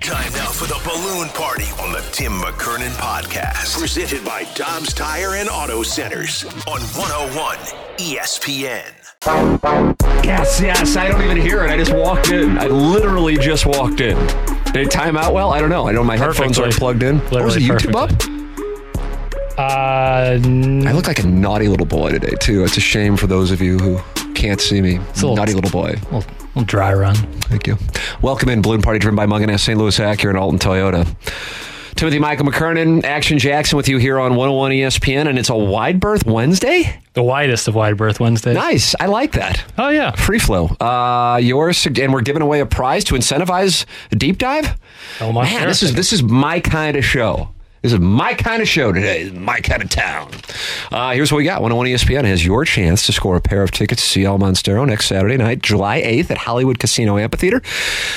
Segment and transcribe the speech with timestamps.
[0.00, 3.78] Time now for the balloon party on the Tim McKernan podcast.
[3.78, 7.56] Presented by Dobbs Tire and Auto Centers on 101
[7.98, 8.92] ESPN.
[10.24, 10.96] Yes, yes.
[10.96, 11.70] I don't even hear it.
[11.70, 12.58] I just walked in.
[12.58, 14.16] I literally just walked in.
[14.72, 15.52] Did it time out well?
[15.52, 15.88] I don't know.
[15.88, 17.20] I know my headphones aren't plugged in.
[17.32, 18.10] Oh, was it Literally YouTube up?
[19.58, 22.64] Uh, I look like a naughty little boy today, too.
[22.64, 23.96] It's a shame for those of you who
[24.38, 24.96] can't see me.
[25.10, 25.96] It's a little- naughty little boy.
[26.12, 27.16] little, little dry run.
[27.50, 27.76] Thank you.
[28.22, 29.76] Welcome in Balloon Party driven by Mungenast St.
[29.78, 31.06] Louis Acura and Alton Toyota.
[31.96, 35.98] Timothy Michael McKernan, Action Jackson with you here on 101 ESPN, and it's a wide
[35.98, 37.00] berth Wednesday?
[37.14, 38.54] The widest of wide berth Wednesdays.
[38.54, 38.94] Nice.
[39.00, 39.64] I like that.
[39.76, 40.12] Oh yeah.
[40.12, 40.66] Free flow.
[40.80, 44.78] Uh, yours, and we're giving away a prize to incentivize a deep dive.
[45.20, 47.48] Oh, my Man, this is this is my kind of show.
[47.82, 49.30] This is my kind of show today.
[49.30, 50.30] My kind of town.
[50.90, 51.62] Uh, here's what we got.
[51.62, 54.86] 101 ESPN has your chance to score a pair of tickets to see El Monstero
[54.86, 57.60] next Saturday night, July 8th at Hollywood Casino Amphitheater.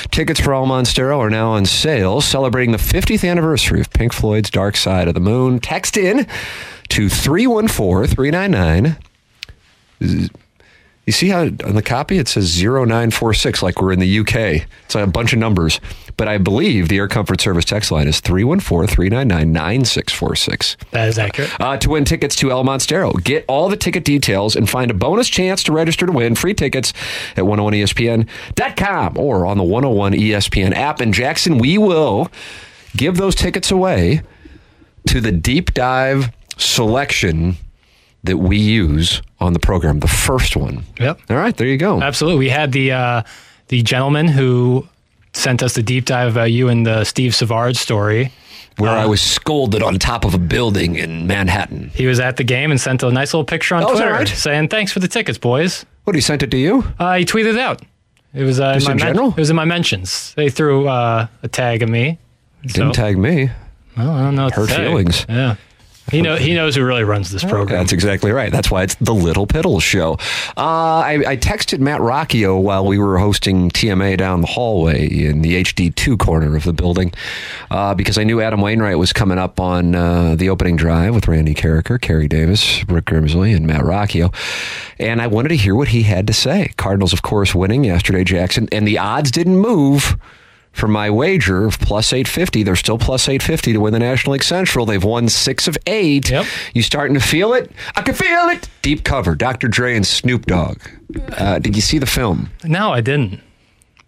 [0.10, 4.50] Tickets for El Monstero are now on sale, celebrating the 50th anniversary of Pink Floyd's
[4.50, 5.60] Dark Side of the Moon.
[5.60, 6.26] Text in
[6.90, 8.98] to 314 399
[11.06, 14.66] you see how on the copy it says 0946 like we're in the UK.
[14.86, 15.80] It's a bunch of numbers.
[16.18, 20.76] But I believe the Air Comfort Service text line is 314-399-9646.
[20.92, 21.50] That is accurate.
[21.60, 23.22] Uh, to win tickets to El Monstero.
[23.24, 26.54] Get all the ticket details and find a bonus chance to register to win free
[26.54, 26.94] tickets
[27.36, 31.00] at 101ESPN.com or on the 101 ESPN app.
[31.02, 32.30] And Jackson, we will
[32.96, 34.22] give those tickets away
[35.08, 37.58] to the deep dive selection
[38.24, 40.84] that we use on the program, the first one.
[41.00, 41.22] Yep.
[41.30, 42.02] All right, there you go.
[42.02, 42.40] Absolutely.
[42.40, 43.24] We had the uh,
[43.70, 44.88] the gentleman who
[45.34, 48.32] sent us the deep dive about you and the Steve Savard story.
[48.78, 51.92] Where I was scolded on top of a building in Manhattan.
[51.94, 54.28] He was at the game and sent a nice little picture on Oh, Twitter right?
[54.28, 56.84] saying, "Thanks for the tickets, boys." What, he sent it to you?
[56.98, 57.82] Uh, he tweeted it out.
[58.34, 59.30] It was uh, in, in my general?
[59.32, 60.34] It was in my mentions.
[60.36, 62.18] They threw uh, a tag at me.
[62.66, 63.50] Didn't tag me.
[63.98, 64.50] Well, I don't know.
[64.50, 65.26] Hurt feelings.
[65.28, 65.56] Yeah.
[66.12, 67.80] He know he knows who really runs this program.
[67.80, 68.52] That's exactly right.
[68.52, 70.18] That's why it's the Little Piddles show.
[70.58, 75.42] Uh, I, I texted Matt Rocchio while we were hosting TMA down the hallway in
[75.42, 77.14] the HD2 corner of the building
[77.70, 81.30] uh, because I knew Adam Wainwright was coming up on uh, the opening drive with
[81.30, 84.34] Randy Karraker, Carey Davis, Rick Grimsley, and Matt Rocchio.
[85.00, 86.74] And I wanted to hear what he had to say.
[86.76, 90.18] Cardinals, of course, winning yesterday, Jackson, and the odds didn't move
[90.72, 92.64] for my wager of plus 850.
[92.64, 94.86] They're still plus 850 to win the National League Central.
[94.86, 96.30] They've won six of eight.
[96.30, 96.46] Yep.
[96.74, 97.72] You starting to feel it?
[97.96, 98.70] I can feel it.
[98.82, 99.68] Deep cover, Dr.
[99.68, 100.80] Dre and Snoop Dogg.
[101.38, 102.50] Uh, did you see the film?
[102.64, 103.42] No, I didn't.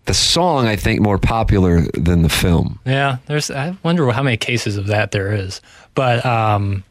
[0.06, 2.80] The song, I think, more popular than the film.
[2.86, 3.50] Yeah, there's.
[3.50, 5.62] I wonder how many cases of that there is.
[5.96, 6.84] But um,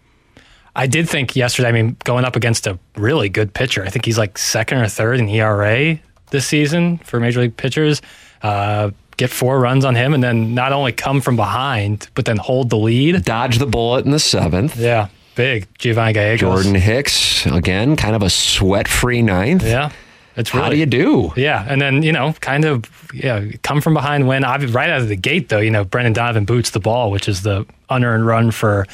[0.75, 1.69] I did think yesterday.
[1.69, 3.85] I mean, going up against a really good pitcher.
[3.85, 6.01] I think he's like second or third in ERA
[6.31, 8.01] this season for major league pitchers.
[8.43, 12.37] Uh, get four runs on him, and then not only come from behind, but then
[12.37, 13.25] hold the lead.
[13.25, 14.77] Dodge the bullet in the seventh.
[14.77, 16.41] Yeah, big Giovanni Gallegos.
[16.41, 19.65] Jordan Hicks, again, kind of a sweat free ninth.
[19.65, 19.91] Yeah,
[20.37, 20.65] it's really.
[20.65, 21.33] How do you do?
[21.37, 24.43] Yeah, and then you know, kind of, yeah, come from behind, win.
[24.43, 27.43] Right out of the gate, though, you know, Brendan Donovan boots the ball, which is
[27.43, 28.87] the unearned run for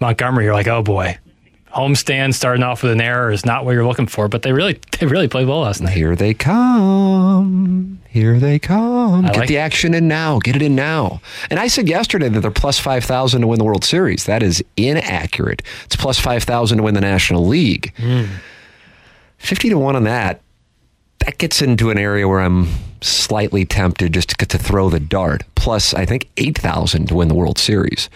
[0.00, 0.44] Montgomery.
[0.44, 1.18] You're like, oh boy,
[1.76, 4.28] homestand starting off with an error is not what you're looking for.
[4.28, 5.92] But they really, they really played well last night.
[5.92, 8.00] Here they come.
[8.08, 9.26] Here they come.
[9.26, 10.38] I Get like- the action in now.
[10.38, 11.20] Get it in now.
[11.50, 14.24] And I said yesterday that they're plus 5,000 to win the World Series.
[14.24, 15.62] That is inaccurate.
[15.84, 17.92] It's plus 5,000 to win the National League.
[17.98, 18.24] Hmm.
[19.38, 20.40] 50 to 1 on that.
[21.20, 22.68] That gets into an area where I'm
[23.00, 25.42] slightly tempted just to, get to throw the dart.
[25.54, 28.08] Plus, I think 8,000 to win the World Series.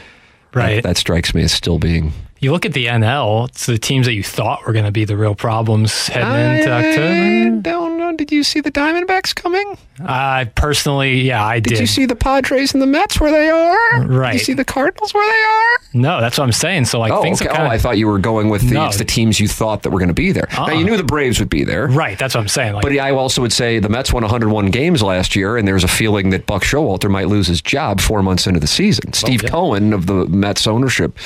[0.55, 0.77] Right.
[0.77, 4.07] That, that strikes me as still being you look at the NL, it's the teams
[4.07, 7.61] that you thought were going to be the real problems heading into I October.
[7.63, 8.17] don't know.
[8.17, 9.79] Did you see the Diamondbacks coming?
[10.05, 11.71] I personally, yeah, I did.
[11.71, 14.07] Did you see the Padres and the Mets where they are?
[14.07, 14.33] Right.
[14.33, 16.01] Did you see the Cardinals where they are?
[16.03, 16.87] No, that's what I'm saying.
[16.87, 17.49] So like Oh, things okay.
[17.49, 18.87] have kinda, oh, I thought you were going with the, No.
[18.87, 20.49] it's the teams you thought that were going to be there.
[20.53, 20.73] Now, Uh-uh.
[20.73, 21.87] you knew the Braves would be there.
[21.89, 22.19] right.
[22.19, 22.73] That's what I'm saying.
[22.75, 25.85] Like, But I also would say the Mets won 101 games last year, and there's
[25.85, 29.13] a feeling that Buck Showalter might lose his job four months into the season.
[29.13, 29.51] Steve yeah.
[29.51, 31.17] Cohen of the Mets ownership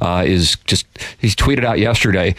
[0.00, 0.86] uh, is just,
[1.18, 2.34] he's tweeted out yesterday,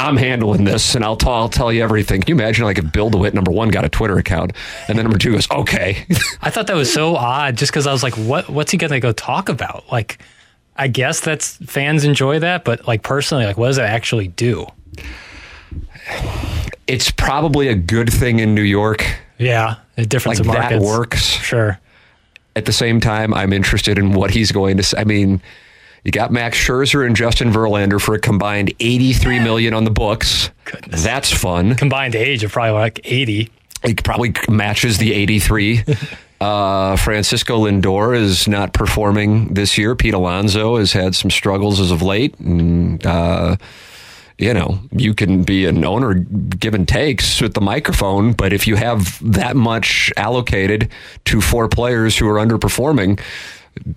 [0.00, 2.20] I'm handling this, and I'll, t- I'll tell you everything.
[2.20, 4.52] Can you imagine, like, if Bill DeWitt, number one, got a Twitter account,
[4.86, 6.06] and then number two goes, okay.
[6.40, 8.92] I thought that was so odd, just because I was like, what What's he going
[8.92, 9.90] to go talk about?
[9.90, 10.20] Like,
[10.76, 14.66] I guess that's fans enjoy that, but like personally, like, what does it actually do?
[16.86, 19.04] it's probably a good thing in New York.
[19.38, 21.22] Yeah, the difference Like, of that markets works.
[21.24, 21.78] Sure.
[22.56, 24.98] At the same time, I'm interested in what he's going to say.
[24.98, 25.40] I mean,
[26.04, 30.50] you got Max Scherzer and Justin Verlander for a combined 83 million on the books.
[30.64, 31.02] Goodness.
[31.02, 31.74] That's fun.
[31.74, 33.50] Combined age of probably like 80.
[33.84, 35.84] He probably matches the 83.
[36.40, 39.96] Uh, Francisco Lindor is not performing this year.
[39.96, 42.38] Pete Alonso has had some struggles as of late.
[42.38, 43.56] And, uh,
[44.38, 48.68] you know, you can be an owner give and takes with the microphone, but if
[48.68, 50.88] you have that much allocated
[51.24, 53.18] to four players who are underperforming,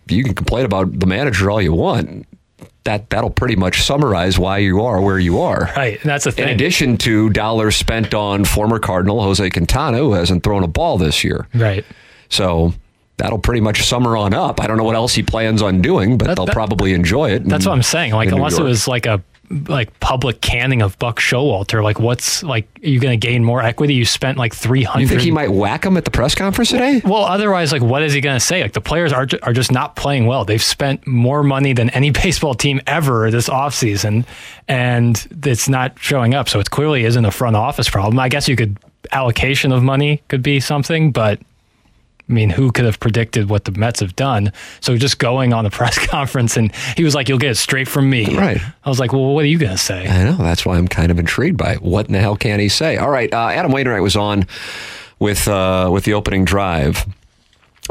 [0.07, 2.25] you can complain about the manager all you want.
[2.83, 5.71] That that'll pretty much summarize why you are where you are.
[5.77, 6.01] Right.
[6.01, 10.43] And that's the In addition to dollars spent on former Cardinal Jose Quintana, who hasn't
[10.43, 11.47] thrown a ball this year.
[11.53, 11.85] right.
[12.29, 12.73] So
[13.17, 14.59] that'll pretty much summer on up.
[14.59, 17.29] I don't know what else he plans on doing, but That- they'll that- probably enjoy
[17.31, 17.45] it.
[17.47, 18.13] That's in- what I'm saying.
[18.13, 19.21] Like, unless it was like a
[19.67, 23.61] like public canning of Buck Showalter, like, what's like, are you going to gain more
[23.61, 23.93] equity?
[23.93, 25.01] You spent like 300.
[25.01, 27.01] You think he might whack him at the press conference today?
[27.03, 28.61] Well, otherwise, like, what is he going to say?
[28.61, 30.45] Like, the players are, are just not playing well.
[30.45, 34.25] They've spent more money than any baseball team ever this offseason,
[34.67, 36.49] and it's not showing up.
[36.49, 38.19] So it clearly isn't a front office problem.
[38.19, 38.77] I guess you could,
[39.11, 41.39] allocation of money could be something, but
[42.31, 44.53] I mean, who could have predicted what the Mets have done?
[44.79, 47.87] So just going on the press conference, and he was like, You'll get it straight
[47.87, 48.35] from me.
[48.35, 48.61] Right.
[48.83, 50.07] I was like, Well, what are you going to say?
[50.07, 50.37] I know.
[50.37, 51.81] That's why I'm kind of intrigued by it.
[51.81, 52.97] What in the hell can he say?
[52.97, 53.31] All right.
[53.31, 54.47] Uh, Adam Wainwright was on
[55.19, 57.05] with uh, with the opening drive.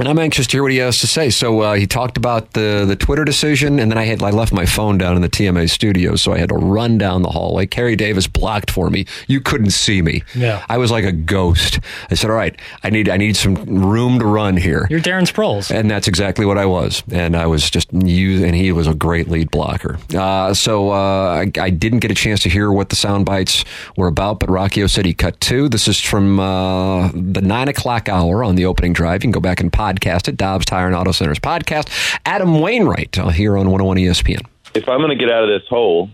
[0.00, 1.28] And I'm anxious to hear what he has to say.
[1.28, 4.50] So uh, he talked about the the Twitter decision, and then I had I left
[4.50, 7.66] my phone down in the TMA studio, so I had to run down the hallway.
[7.66, 9.04] Carey Davis blocked for me.
[9.28, 10.22] You couldn't see me.
[10.34, 10.64] Yeah.
[10.70, 11.80] I was like a ghost.
[12.10, 15.30] I said, "All right, I need I need some room to run here." You're Darren
[15.30, 15.70] Sproles.
[15.70, 17.02] And that's exactly what I was.
[17.10, 19.98] And I was just you, and he was a great lead blocker.
[20.16, 23.66] Uh, so uh, I, I didn't get a chance to hear what the sound bites
[23.98, 25.68] were about, but Rocchio said he cut two.
[25.68, 29.16] This is from uh, the nine o'clock hour on the opening drive.
[29.22, 30.36] You can go back and podcast it.
[30.36, 32.18] Dobbs Tire and Auto Centers podcast.
[32.24, 34.46] Adam Wainwright uh, here on 101 ESPN.
[34.74, 36.10] if I'm going to get out of this hole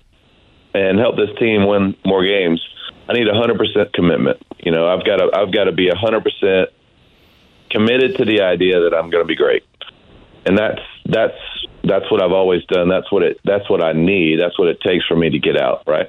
[0.74, 2.66] and help this team win more games,
[3.08, 4.38] I need 100% commitment.
[4.58, 6.66] You know, I've got to I've got to be 100%
[7.70, 9.64] committed to the idea that I'm going to be great.
[10.44, 11.38] And that's that's
[11.84, 12.88] that's what I've always done.
[12.88, 14.40] That's what it that's what I need.
[14.40, 16.08] That's what it takes for me to get out, right?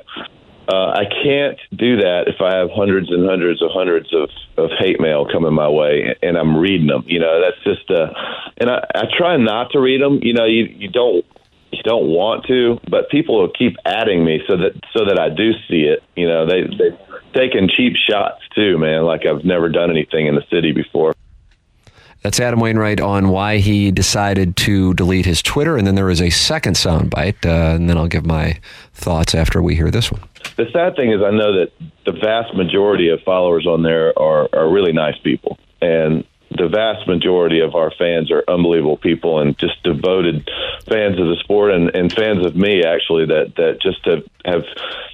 [0.67, 4.69] Uh, I can't do that if I have hundreds and hundreds of hundreds of, of
[4.77, 7.03] hate mail coming my way and I'm reading them.
[7.07, 8.13] You know, that's just, uh,
[8.57, 10.19] and I, I try not to read them.
[10.21, 11.25] You know, you, you don't,
[11.71, 15.29] you don't want to, but people will keep adding me so that, so that I
[15.29, 16.03] do see it.
[16.15, 16.97] You know, they they
[17.33, 19.03] taken cheap shots too, man.
[19.03, 21.13] Like I've never done anything in the city before.
[22.23, 25.77] That's Adam Wainwright on why he decided to delete his Twitter.
[25.77, 28.59] And then there is a second soundbite, uh, and then I'll give my
[28.93, 30.26] thoughts after we hear this one.
[30.55, 31.71] The sad thing is, I know that
[32.05, 37.07] the vast majority of followers on there are, are really nice people, and the vast
[37.07, 40.49] majority of our fans are unbelievable people and just devoted
[40.87, 44.63] fans of the sport and, and fans of me actually that that just have, have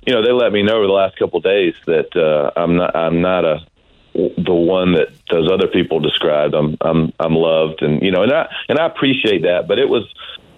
[0.06, 2.78] you know they let me know over the last couple of days that uh, I'm
[2.78, 3.66] not I'm not a
[4.14, 6.54] the one that those other people described.
[6.54, 9.68] I'm I'm I'm loved and you know and I and I appreciate that.
[9.68, 10.04] But it was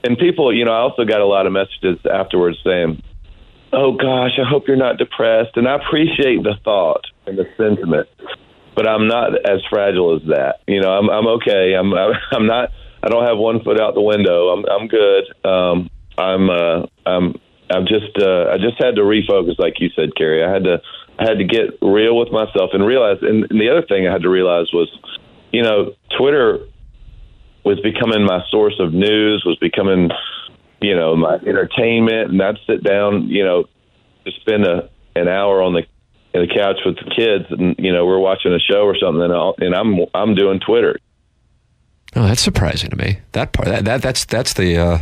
[0.03, 3.01] and people you know I also got a lot of messages afterwards saying,
[3.75, 8.07] "Oh gosh, I hope you're not depressed." And I appreciate the thought and the sentiment,
[8.75, 10.61] but I'm not as fragile as that.
[10.67, 11.73] You know, I'm I'm okay.
[11.73, 12.69] I'm I'm not.
[13.03, 14.49] I don't have one foot out the window.
[14.49, 15.23] I'm I'm good.
[15.45, 17.35] Um, I'm uh, I'm
[17.69, 20.43] I'm just uh, I just had to refocus, like you said, Carey.
[20.43, 20.81] I had to
[21.17, 23.17] I had to get real with myself and realize.
[23.21, 24.89] And, and the other thing I had to realize was,
[25.51, 26.67] you know, Twitter
[27.63, 30.09] was becoming my source of news, was becoming,
[30.81, 33.65] you know, my entertainment, and I'd sit down, you know,
[34.25, 35.83] to spend a an hour on the
[36.33, 39.21] in the couch with the kids, and you know, we're watching a show or something,
[39.23, 40.97] and, I'll, and I'm I'm doing Twitter.
[42.15, 43.19] Oh, that's surprising to me.
[43.33, 44.97] That part, that, that that's that's the uh,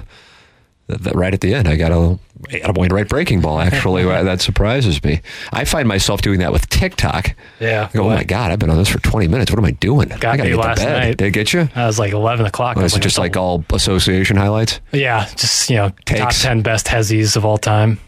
[0.87, 2.19] right at the end, I got a
[2.51, 3.59] Adam Wainwright breaking ball.
[3.59, 5.21] Actually, that surprises me.
[5.51, 7.35] I find myself doing that with TikTok.
[7.59, 7.89] Yeah.
[7.93, 9.51] Go, oh my god, I've been on this for 20 minutes.
[9.51, 10.09] What am I doing?
[10.09, 10.99] Got I gotta me get last to bed.
[10.99, 11.17] night.
[11.17, 11.69] Did it get you?
[11.75, 12.75] I was like 11 o'clock.
[12.75, 14.81] Was is it just like all association highlights?
[14.91, 17.99] Yeah, just, you know, top 10 best Hezzies of all time.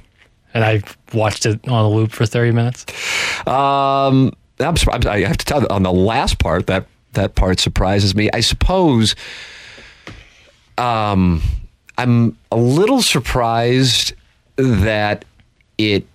[0.53, 0.81] And I
[1.13, 2.85] watched it on a loop for 30 minutes.
[3.47, 4.75] Um, I'm,
[5.07, 8.29] I have to tell you, on the last part, that that part surprises me.
[8.33, 9.15] I suppose.
[10.77, 11.41] Um,
[11.97, 14.13] I'm a little surprised
[14.57, 15.25] that
[15.77, 16.05] it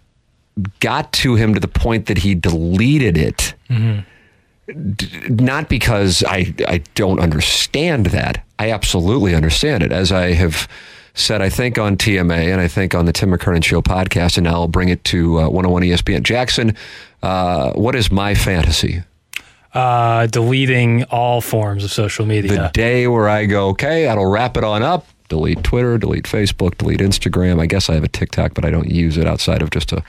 [0.80, 3.54] got to him to the point that he deleted it.
[3.68, 8.44] D- not because I I don't understand that.
[8.58, 9.90] I absolutely understand it.
[9.90, 10.68] As I have
[11.14, 14.44] said, I think on TMA and I think on the Tim McKernan Show podcast, and
[14.44, 16.22] now I'll bring it to uh, 101 ESPN.
[16.22, 16.76] Jackson,
[17.22, 19.02] uh, what is my fantasy?
[19.74, 22.52] Uh, deleting all forms of social media.
[22.52, 25.06] The day where I go, okay, that'll wrap it on up.
[25.30, 27.60] Delete Twitter, delete Facebook, delete Instagram.
[27.60, 30.02] I guess I have a TikTok, but I don't use it outside of just to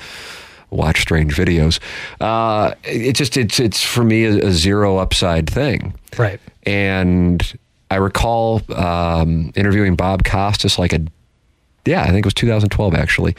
[0.71, 1.79] watch strange videos.
[2.19, 5.93] Uh, it just it's it's for me a, a zero upside thing.
[6.17, 6.39] right.
[6.63, 7.57] And
[7.89, 11.01] I recall um, interviewing Bob Costas like a,
[11.85, 13.35] yeah, I think it was 2012 actually.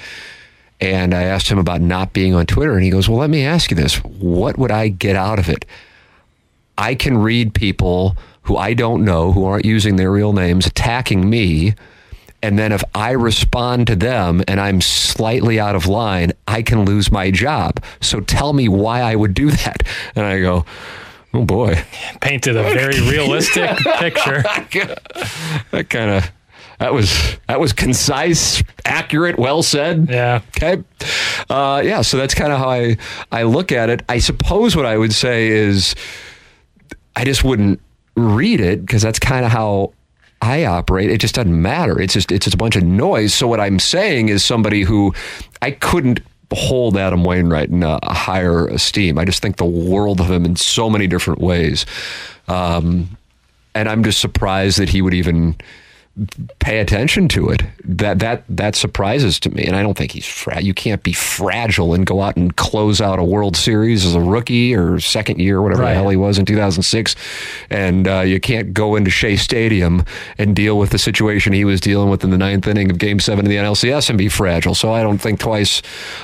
[0.80, 3.44] And I asked him about not being on Twitter, and he goes, Well, let me
[3.44, 3.96] ask you this.
[4.04, 5.64] What would I get out of it?
[6.76, 11.28] I can read people who I don't know, who aren't using their real names, attacking
[11.28, 11.74] me.
[12.42, 16.84] And then if I respond to them and I'm slightly out of line, I can
[16.84, 17.82] lose my job.
[18.00, 19.84] So tell me why I would do that.
[20.16, 20.64] And I go,
[21.34, 21.82] Oh boy.
[22.20, 24.42] Painted a very realistic picture.
[25.70, 26.30] that kind of
[26.78, 30.08] that was that was concise, accurate, well said.
[30.10, 30.40] Yeah.
[30.48, 30.82] Okay.
[31.48, 32.02] Uh, yeah.
[32.02, 32.96] So that's kind of how I
[33.30, 34.02] I look at it.
[34.08, 35.94] I suppose what I would say is
[37.14, 37.80] I just wouldn't
[38.16, 39.92] read it because that's kind of how
[40.40, 41.10] I operate.
[41.10, 42.00] It just doesn't matter.
[42.00, 43.32] It's just it's just a bunch of noise.
[43.32, 45.14] So what I'm saying is somebody who
[45.62, 46.20] I couldn't
[46.52, 49.18] hold Adam Wainwright in a, a higher esteem.
[49.18, 51.86] I just think the world of him in so many different ways.
[52.48, 53.16] Um,
[53.74, 55.56] and I'm just surprised that he would even
[56.58, 57.62] pay attention to it.
[57.84, 61.12] That that that surprises to me, and I don't think he's fra- you can't be
[61.12, 65.40] fragile and go out and close out a World Series as a rookie or second
[65.40, 67.16] year, whatever the hell he was in 2006,
[67.70, 70.04] and uh, you can't go into Shea Stadium
[70.36, 73.18] and deal with the situation he was dealing with in the ninth inning of Game
[73.18, 74.74] Seven of the NLCS and be fragile.
[74.74, 75.80] So I don't think twice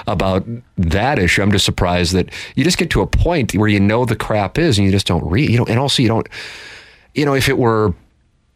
[0.06, 0.44] about
[0.76, 1.42] that issue.
[1.42, 4.58] I'm just surprised that you just get to a point where you know the crap
[4.58, 5.48] is, and you just don't read.
[5.48, 6.28] You don't, and also you don't.
[7.14, 7.94] You know, if it were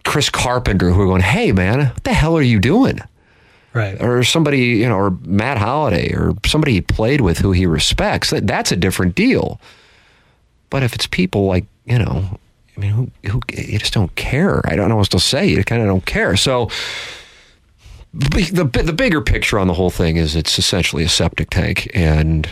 [0.05, 3.01] Chris Carpenter who are going, hey, man, what the hell are you doing?
[3.75, 4.01] Right.
[4.03, 8.31] Or somebody, you know, or Matt Holliday or somebody he played with who he respects,
[8.31, 9.61] that, that's a different deal.
[10.69, 12.39] But if it's people like, you know,
[12.77, 14.61] I mean, who, who you just don't care.
[14.71, 15.47] I don't know what to say.
[15.47, 16.37] You kind of don't care.
[16.37, 16.69] So
[18.15, 21.91] the, the the bigger picture on the whole thing is it's essentially a septic tank
[21.95, 22.49] and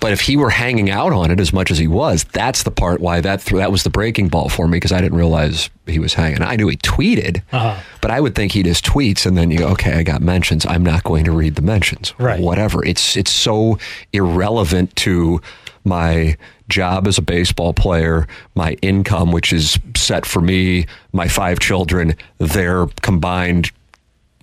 [0.00, 2.70] but if he were hanging out on it as much as he was, that's the
[2.70, 5.70] part why that th- that was the breaking ball for me because I didn't realize
[5.86, 6.42] he was hanging.
[6.42, 7.80] I knew he tweeted, Uh-huh.
[8.00, 10.64] but I would think he just tweets and then you go, okay, I got mentions.
[10.66, 12.14] I'm not going to read the mentions.
[12.18, 12.40] Right.
[12.40, 12.84] Whatever.
[12.84, 13.78] It's it's so
[14.12, 15.40] irrelevant to
[15.84, 16.36] my
[16.68, 22.14] job as a baseball player, my income, which is set for me, my five children,
[22.38, 23.70] their combined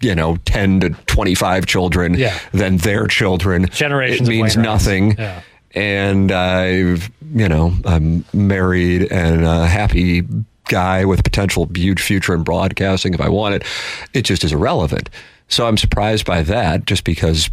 [0.02, 2.38] you know, 10 to 25 children, Yeah.
[2.52, 3.68] then their children.
[3.72, 5.16] Generations It means nothing.
[5.18, 5.42] Yeah.
[5.76, 10.24] And I've, you know, I'm married and a happy
[10.68, 13.64] guy with potential huge future in broadcasting if I want it.
[14.14, 15.10] It just is irrelevant.
[15.48, 17.50] So I'm surprised by that just because,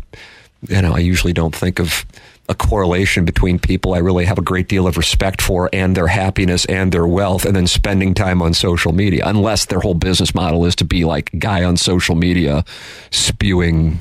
[0.69, 2.05] you know, I usually don't think of
[2.49, 6.07] a correlation between people I really have a great deal of respect for and their
[6.07, 10.35] happiness and their wealth and then spending time on social media, unless their whole business
[10.35, 12.65] model is to be like guy on social media
[13.11, 13.99] spewing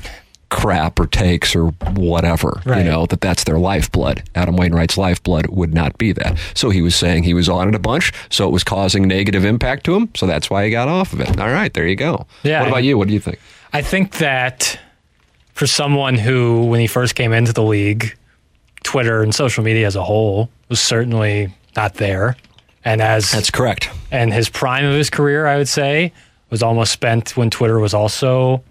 [0.48, 4.22] crap or takes or whatever, you know, that that's their lifeblood.
[4.36, 6.38] Adam Wainwright's lifeblood would not be that.
[6.54, 9.44] So he was saying he was on it a bunch, so it was causing negative
[9.44, 11.40] impact to him, so that's why he got off of it.
[11.40, 12.26] All right, there you go.
[12.44, 12.60] Yeah.
[12.60, 12.96] What about you?
[12.96, 13.40] What do you think?
[13.72, 14.78] I think that
[15.52, 18.16] for someone who, when he first came into the league,
[18.86, 22.36] Twitter and social media as a whole was certainly not there.
[22.84, 23.90] And as That's correct.
[24.12, 26.12] and his prime of his career, I would say,
[26.50, 28.62] was almost spent when Twitter was also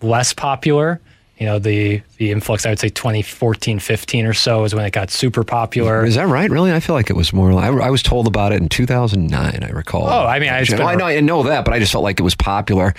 [0.00, 1.00] less popular.
[1.36, 4.90] You know, the the influx, I would say 2014, 15 or so is when it
[4.92, 6.04] got super popular.
[6.04, 6.50] Is that right?
[6.50, 6.72] Really?
[6.72, 7.52] I feel like it was more.
[7.52, 9.62] I, I was told about it in 2009.
[9.62, 10.06] I recall.
[10.08, 11.92] Oh, I mean, it's been Well, I a- know, I know that, but I just
[11.92, 12.94] felt like it was popular.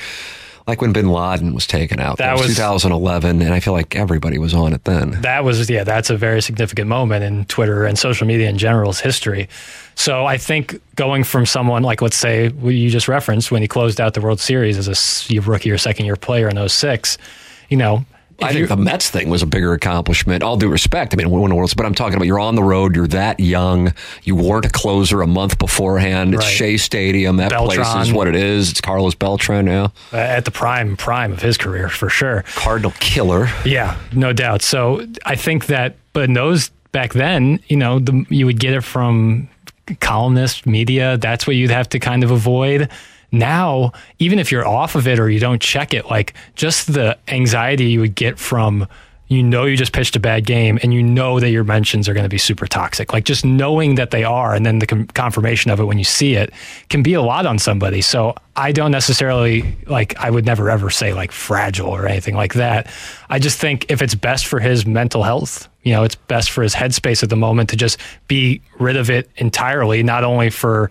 [0.70, 2.18] Like when Bin Laden was taken out.
[2.18, 5.20] That That, was, was- 2011, and I feel like everybody was on it then.
[5.22, 9.00] that was yeah that's a very significant moment in twitter and social media in general's
[9.00, 9.50] history
[9.96, 14.00] so i think going from someone like let's say you just referenced when he closed
[14.00, 17.18] out the world series as a rookie or second year player in 06
[17.70, 18.06] you know
[18.41, 20.43] I think the Mets thing was a bigger accomplishment.
[20.43, 22.63] All due respect, I mean, win a World, but I'm talking about you're on the
[22.63, 23.93] road, you're that young,
[24.24, 26.34] you weren't a closer a month beforehand.
[26.34, 26.51] It's Right.
[26.53, 28.72] Shea Stadium, that place is what it is.
[28.72, 32.91] It's Carlos Beltran now, uh, at the prime prime of his career for sure Cardinal
[33.00, 33.50] killer.
[33.65, 34.62] Yeah, no doubt.
[34.62, 38.74] So I think that, but in those back then, you know, the, you would get
[38.74, 39.50] it from
[40.00, 41.17] columnists, media.
[41.17, 42.89] That's what you'd have to kind of avoid.
[43.31, 47.17] Now, even if you're off of it or you don't check it, like just the
[47.27, 48.88] anxiety you would get from
[49.29, 52.13] you know you just pitched a bad game and you know that your mentions are
[52.13, 53.13] going to be super toxic.
[53.13, 56.03] Like just knowing that they are and then the com- confirmation of it when you
[56.03, 56.51] see it
[56.89, 58.01] can be a lot on somebody.
[58.01, 62.55] So I don't necessarily like I would never ever say like fragile or anything like
[62.55, 62.91] that.
[63.29, 66.63] I just think if it's best for his mental health, you know, it's best for
[66.63, 70.89] his headspace at the moment to just be rid of it entirely, not only for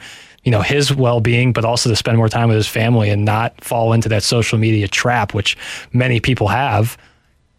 [0.48, 3.52] you know his well-being but also to spend more time with his family and not
[3.62, 5.58] fall into that social media trap which
[5.92, 6.96] many people have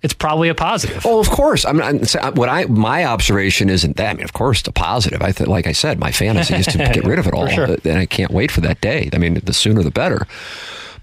[0.02, 1.66] it's probably a positive Oh, of course.
[1.66, 2.08] I'm not.
[2.08, 4.10] so What I my observation isn't that.
[4.12, 5.22] I mean, of course, it's a positive.
[5.22, 7.76] I think, like I said, my fantasy is to get rid of it all, sure.
[7.84, 9.10] and I can't wait for that day.
[9.12, 10.26] I mean, the sooner the better.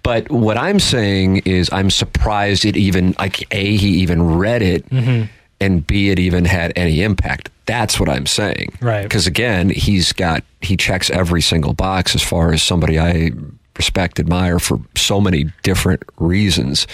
[0.03, 4.89] But what I'm saying is, I'm surprised it even like a he even read it,
[4.89, 5.31] Mm-hmm.
[5.61, 7.51] And b it even had any impact.
[7.67, 8.77] That's what I'm saying.
[8.81, 9.03] Right.
[9.03, 13.31] Because again, he's got he checks every single box as far as somebody I
[13.77, 16.87] respect, admire for so many different reasons,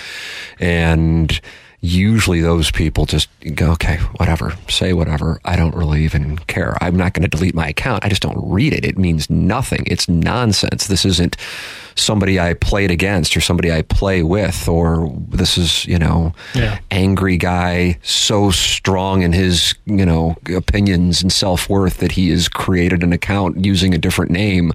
[0.59, 1.41] and
[1.85, 5.41] usually those people just go, okay, whatever, say whatever.
[5.45, 6.77] I don't really even care.
[6.81, 8.05] I'm not going to delete my account.
[8.05, 8.85] I just don't read it.
[8.85, 9.83] It means nothing.
[9.89, 10.87] It's nonsense.
[10.87, 11.37] This isn't
[11.97, 16.79] somebody I played against or somebody I play with, or this is, you know, Yeah.
[16.93, 22.49] angry guy so strong in his, you know, opinions and self worth that he has
[22.49, 24.73] created an account using a different name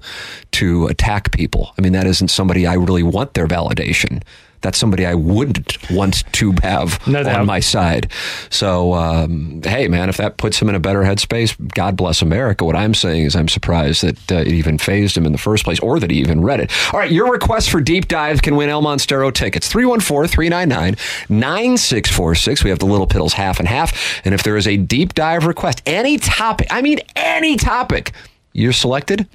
[0.52, 1.72] to attack people.
[1.78, 4.22] I mean, that isn't somebody I really want their validation.
[4.60, 8.10] That's somebody I wouldn't want to have No on my side.
[8.50, 12.64] So, um, hey, man, if that puts him in a better headspace, God bless America.
[12.64, 15.64] What I'm saying is, I'm surprised that uh, it even phased him in the first
[15.64, 16.70] place, or that he even read it.
[16.92, 19.72] All right, your request for deep dive can win El Monstero tickets.
[19.72, 22.64] 314-399-9646.
[22.64, 24.20] We have the Little Piddles half and half.
[24.24, 28.12] And if there is a deep dive request, any topic, I mean any topic,
[28.52, 29.28] you're selected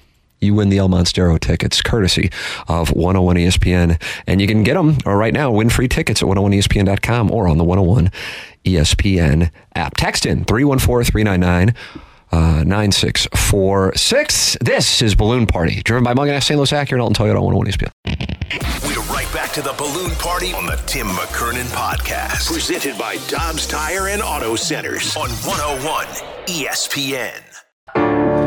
[0.44, 2.30] you win the El Monstero tickets courtesy
[2.68, 4.02] of 101 ESPN.
[4.28, 7.58] And you can get them uh, right now, win free tickets at 101ESPN.com or on
[7.58, 8.12] the 101
[8.66, 9.96] ESPN app.
[9.98, 11.76] Text in 314 399
[12.34, 14.56] 9646.
[14.56, 16.58] Uh, this is Balloon Party, driven by Mungenast St.
[16.58, 17.92] Louis Acura and Alton Toyota on 101 ESPN.
[18.84, 22.52] We're right back to the balloon party on the Tim McKernan podcast.
[22.52, 26.06] Presented by Dobbs Tire and Auto Centers on 101
[26.48, 27.53] ESPN.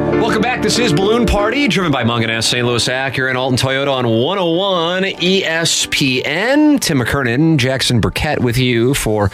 [0.06, 0.62] Welcome back.
[0.62, 2.64] This is Balloon Party, driven by Mungenast St.
[2.64, 6.80] Louis Acura and Alton Toyota on 101 ESPN.
[6.80, 9.30] Tim McKernan, Jackson Burkett with you for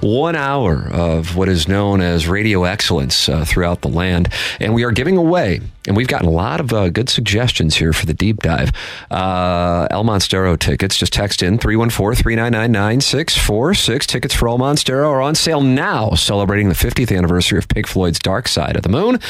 [0.00, 4.28] one hour of what is known as radio excellence uh, throughout the land.
[4.60, 7.92] And we are giving away, and we've gotten a lot of uh, good suggestions here
[7.92, 8.72] for the deep dive.
[9.10, 14.06] Uh, El Monstero tickets, just text in 314 399 9646.
[14.06, 18.18] Tickets for El Monstero are on sale now, celebrating the 50th anniversary of Pink Floyd's
[18.18, 19.20] Dark Side of the Moon.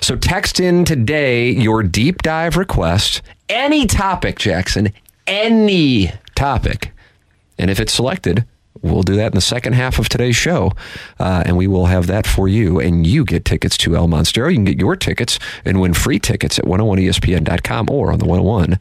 [0.00, 4.92] So text in today your deep dive request, any topic, Jackson,
[5.26, 6.92] any topic.
[7.58, 8.44] And if it's selected,
[8.84, 10.72] we'll do that in the second half of today's show.
[11.18, 12.78] Uh, and we will have that for you.
[12.78, 14.50] And you get tickets to El Monstero.
[14.50, 18.78] You can get your tickets and win free tickets at 101ESPN.com or on the 101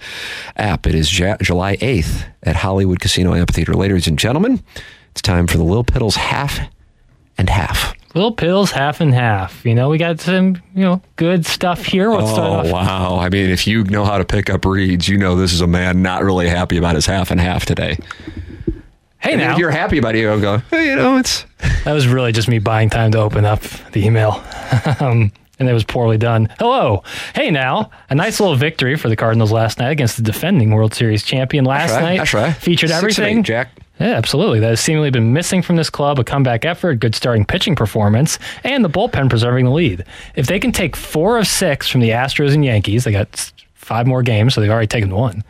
[0.58, 0.86] app.
[0.88, 3.74] It is Ja- July 8th at Hollywood Casino Amphitheater.
[3.74, 4.62] Ladies and gentlemen,
[5.12, 6.60] it's time for the Lil Piddles half
[7.38, 7.94] and half.
[8.14, 12.12] little pills half and half you know we got some you know good stuff here
[12.12, 13.18] let's Oh, wow.
[13.18, 15.66] I mean, if you know how to pick up reads, you know this is a
[15.68, 17.98] man not really happy about his half and half today.
[19.24, 21.46] Hey And now if you're happy about it, you'll go, hey, you know, it's.
[21.86, 24.44] That was really just me buying time to open up the email.
[25.00, 26.50] um, and it was poorly done.
[26.60, 27.04] Hello.
[27.36, 27.90] Hey now.
[28.10, 31.64] A nice little victory for the Cardinals last night against the defending World Series champion
[31.66, 32.10] last That's right.
[32.10, 32.18] night.
[32.18, 32.56] That's right.
[32.56, 33.40] Featured Six everything.
[33.40, 33.70] eight, Jack.
[34.00, 34.60] Yeah, absolutely.
[34.60, 38.40] That has seemingly been missing from this club a comeback effort, good starting pitching performance,
[38.64, 40.04] and the bullpen preserving the lead.
[40.36, 44.08] If they can take four of six from the Astros and Yankees, they got five
[44.08, 45.44] more games, so they've already taken one.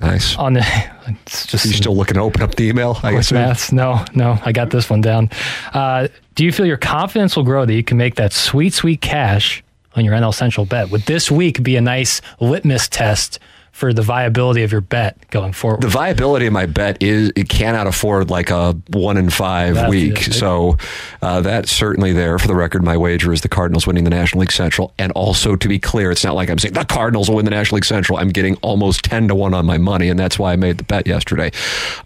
[0.00, 0.36] Nice.
[0.36, 0.60] On the,
[1.06, 2.98] it's just You still looking to open up the email?
[3.02, 3.32] I guess.
[3.32, 3.72] maths.
[3.72, 5.30] No, no, I got this one down.
[5.72, 9.00] Uh, do you feel your confidence will grow that you can make that sweet, sweet
[9.00, 9.62] cash
[9.94, 10.90] on your NL Central bet?
[10.90, 13.38] Would this week be a nice litmus test
[13.72, 15.80] for the viability of your bet going forward.
[15.80, 19.90] The viability of my bet is it cannot afford like a one in five That's
[19.90, 20.28] week.
[20.28, 20.34] it.
[20.34, 20.76] So
[21.22, 22.38] uh, that's certainly there.
[22.38, 24.92] For the record, my wager is the Cardinals winning the National League Central.
[24.98, 27.50] And also to be clear, it's not like I'm saying the Cardinals will win the
[27.50, 28.18] National League Central.
[28.18, 30.84] I'm getting almost ten to one on my money, and that's why I made the
[30.84, 31.50] bet yesterday.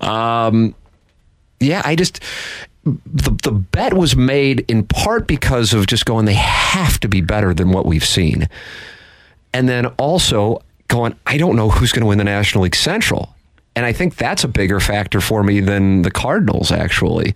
[0.00, 0.74] Um,
[1.58, 2.22] yeah, I just
[2.84, 7.20] the the bet was made in part because of just going they have to be
[7.20, 8.48] better than what we've seen.
[9.52, 13.34] And then also going I don't know who's going to win the National League Central.
[13.74, 17.34] And I think that's a bigger factor for me than the Cardinals actually.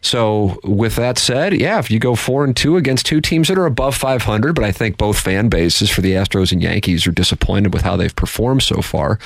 [0.00, 3.58] So with that said, yeah, if you go 4 and 2 against two teams that
[3.58, 7.12] are above 500, but I think both fan bases for the Astros and Yankees are
[7.12, 9.18] disappointed with how they've performed so far.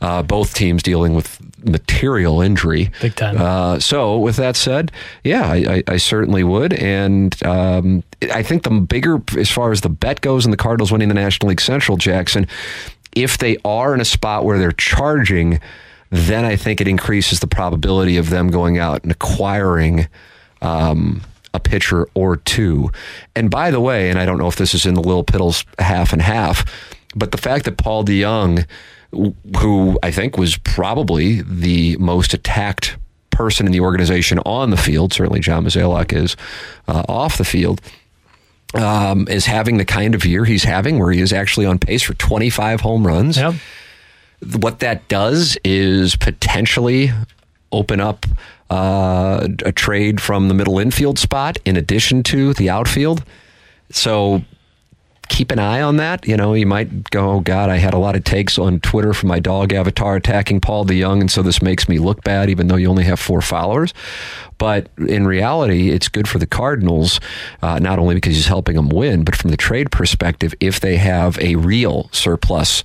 [0.00, 2.90] Uh, both teams dealing with material injury.
[3.00, 3.36] Big time.
[3.38, 4.92] Uh, so, with that said,
[5.24, 9.80] yeah, I, I, I certainly would, and um, I think the bigger, as far as
[9.80, 12.46] the bet goes, and the Cardinals winning the National League Central, Jackson,
[13.16, 15.58] if they are in a spot where they're charging,
[16.10, 20.06] then I think it increases the probability of them going out and acquiring.
[20.62, 21.22] Um,
[21.56, 22.90] a pitcher or two.
[23.34, 25.64] And by the way, and I don't know if this is in the Lil Piddles
[25.78, 26.64] half and half,
[27.16, 28.66] but the fact that Paul DeJong,
[29.56, 32.98] who I think was probably the most attacked
[33.30, 36.36] person in the organization on the field, certainly John Mozeliak is
[36.88, 37.80] uh, off the field,
[38.74, 42.02] um, is having the kind of year he's having where he is actually on pace
[42.02, 43.36] for 25 home runs.
[43.36, 43.54] Yep.
[44.60, 47.10] What that does is potentially
[47.72, 48.26] open up
[48.70, 53.24] uh, a trade from the middle infield spot in addition to the outfield.
[53.90, 54.42] So
[55.28, 56.26] keep an eye on that.
[56.26, 59.12] You know, you might go, oh, God, I had a lot of takes on Twitter
[59.12, 62.68] from my dog avatar attacking Paul DeJong, and so this makes me look bad, even
[62.68, 63.92] though you only have four followers.
[64.58, 67.20] But in reality, it's good for the Cardinals,
[67.62, 70.96] uh, not only because he's helping them win, but from the trade perspective, if they
[70.96, 72.82] have a real surplus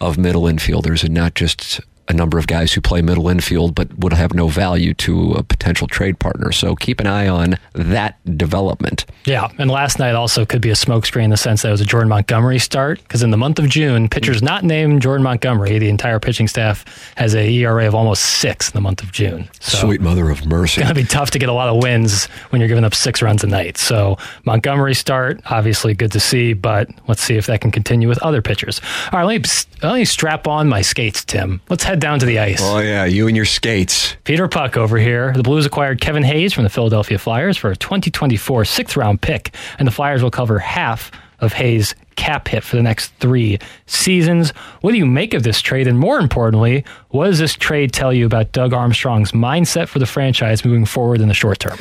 [0.00, 3.98] of middle infielders and not just a number of guys who play middle infield but
[3.98, 6.52] would have no value to a potential trade partner.
[6.52, 9.06] So keep an eye on that development.
[9.24, 11.80] Yeah, and last night also could be a smokescreen in the sense that it was
[11.80, 15.78] a Jordan Montgomery start because in the month of June, pitchers not named Jordan Montgomery,
[15.78, 16.84] the entire pitching staff
[17.16, 19.48] has a ERA of almost six in the month of June.
[19.60, 20.80] So Sweet mother of mercy.
[20.80, 22.94] It's going to be tough to get a lot of wins when you're giving up
[22.94, 23.78] six runs a night.
[23.78, 28.18] So Montgomery start, obviously good to see, but let's see if that can continue with
[28.22, 28.80] other pitchers.
[29.12, 29.48] All right, let me,
[29.82, 31.60] let me strap on my skates, Tim.
[31.70, 32.58] Let's head down to the ice.
[32.60, 34.16] Oh yeah, you and your skates.
[34.24, 35.32] Peter Puck over here.
[35.32, 39.54] The Blues acquired Kevin Hayes from the Philadelphia Flyers for a 2024 sixth round pick,
[39.78, 44.50] and the Flyers will cover half of Hayes' cap hit for the next three seasons.
[44.80, 45.86] What do you make of this trade?
[45.86, 50.06] And more importantly, what does this trade tell you about Doug Armstrong's mindset for the
[50.06, 51.78] franchise moving forward in the short term?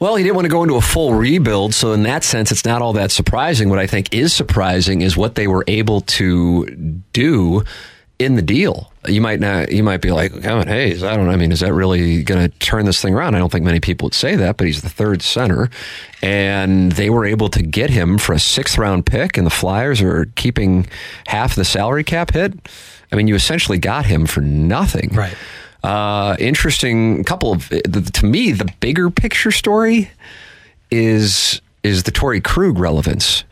[0.00, 2.66] Well, he didn't want to go into a full rebuild, so in that sense, it's
[2.66, 3.70] not all that surprising.
[3.70, 6.66] What I think is surprising is what they were able to
[7.14, 7.64] do
[8.18, 8.92] in the deal.
[9.06, 11.32] You might not, you might be like, Kevin Hayes, I don't know.
[11.32, 13.34] I mean, is that really going to turn this thing around?
[13.34, 15.70] I don't think many people would say that, but he's the third center.
[16.22, 20.00] And they were able to get him for a sixth round pick, and the Flyers
[20.00, 20.86] are keeping
[21.26, 22.54] half the salary cap hit.
[23.12, 25.10] I mean, you essentially got him for nothing.
[25.12, 25.36] Right.
[25.84, 30.10] Uh, interesting couple of, to me, the bigger picture story
[30.90, 33.44] is is the Torrey Krug relevance.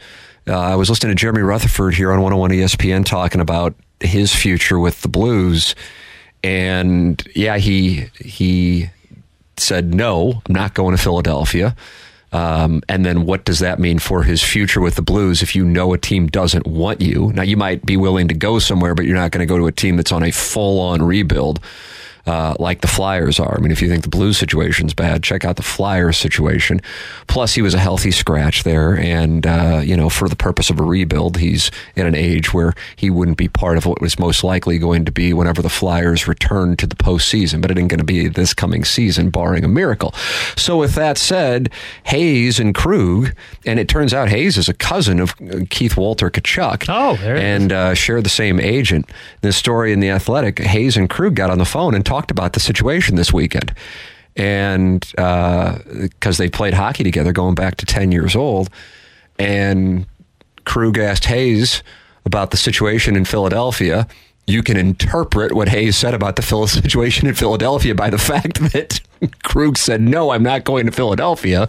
[0.48, 3.74] Uh, I was listening to Jeremy Rutherford here on 101 ESPN talking about
[4.04, 5.74] his future with the Blues,
[6.42, 8.90] and yeah, he he
[9.56, 11.76] said no, I'm not going to Philadelphia.
[12.32, 15.64] Um, and then what does that mean for his future with the Blues if you
[15.64, 17.32] know a team doesn't want you?
[17.32, 19.68] Now, you might be willing to go somewhere, but you're not going to go to
[19.68, 21.60] a team that's on a full on rebuild.
[22.26, 23.56] Uh, like the Flyers are.
[23.56, 26.80] I mean, if you think the Blues situation's bad, check out the Flyers situation.
[27.26, 30.80] Plus, he was a healthy scratch there, and uh, you know, for the purpose of
[30.80, 34.42] a rebuild, he's in an age where he wouldn't be part of what was most
[34.42, 37.60] likely going to be whenever the Flyers return to the postseason.
[37.60, 40.14] But it ain't going to be this coming season, barring a miracle.
[40.56, 41.70] So, with that said,
[42.04, 43.34] Hayes and Krug,
[43.66, 45.34] and it turns out Hayes is a cousin of
[45.68, 46.86] Keith Walter Tkachuk.
[46.88, 49.10] Oh, and uh, share the same agent.
[49.42, 52.52] This story in the Athletic, Hayes and Krug got on the phone and talked about
[52.52, 53.74] the situation this weekend.
[54.36, 58.68] And uh, because they played hockey together going back to 10 years old.
[59.38, 60.06] And
[60.64, 61.82] Krug asked Hayes
[62.24, 64.08] about the situation in Philadelphia.
[64.46, 69.00] You can interpret what Hayes said about the situation in Philadelphia by the fact that
[69.42, 71.68] Krug said, No, I'm not going to Philadelphia.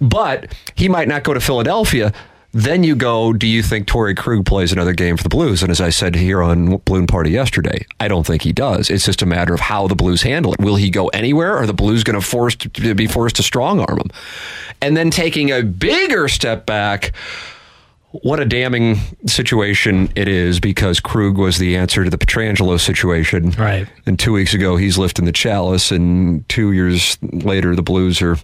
[0.00, 2.12] But he might not go to Philadelphia.
[2.56, 5.62] Then you go, do you think Torrey Krug plays another game for the Blues?
[5.62, 8.88] And as I said here on Balloon Party yesterday, I don't think he does.
[8.88, 10.60] It's just a matter of how the Blues handle it.
[10.60, 11.52] Will he go anywhere?
[11.52, 14.10] Or are the Blues going to force to be forced to strong arm him?
[14.80, 17.12] And then taking a bigger step back,
[18.12, 23.50] what a damning situation it is because Krug was the answer to the Pietrangelo situation.
[23.50, 23.86] Right.
[24.06, 28.38] And two weeks ago, he's lifting the chalice, and two years later, the Blues are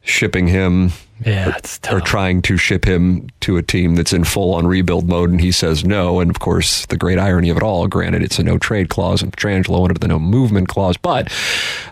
[0.00, 0.92] shipping him
[1.24, 1.94] Yeah, it's tough.
[1.94, 5.40] or trying to ship him to a team that's in full on rebuild mode, and
[5.40, 6.20] he says no.
[6.20, 9.22] And of course, the great irony of it all, granted, it's a no trade clause
[9.22, 11.30] and Pietrangelo under the no movement clause, but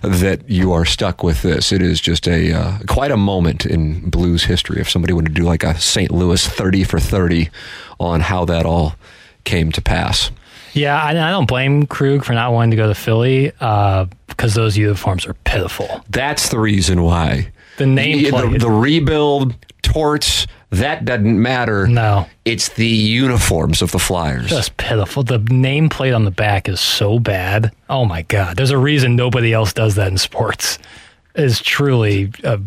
[0.03, 1.73] that you are stuck with this.
[1.73, 4.81] It is just a uh, quite a moment in Blues history.
[4.81, 6.11] If somebody wanted to do like a St.
[6.11, 7.51] Louis thirty for thirty
[8.01, 8.95] on how that all
[9.45, 10.31] came to pass.
[10.75, 14.55] Yeah, I, I don't blame Krug for not wanting to go to Philly uh, because
[14.55, 16.05] those uniforms are pitiful.
[16.11, 17.51] That's the reason why.
[17.79, 21.87] The name, the, the rebuild, torts, that doesn't matter.
[21.87, 22.27] No.
[22.45, 24.51] It's the uniforms of the Flyers.
[24.51, 25.23] Just pitiful.
[25.23, 27.73] The nameplate on the back is so bad.
[27.88, 28.57] Oh my god!
[28.57, 30.79] There's a reason nobody else does that in sports.
[31.35, 32.59] It's truly uh,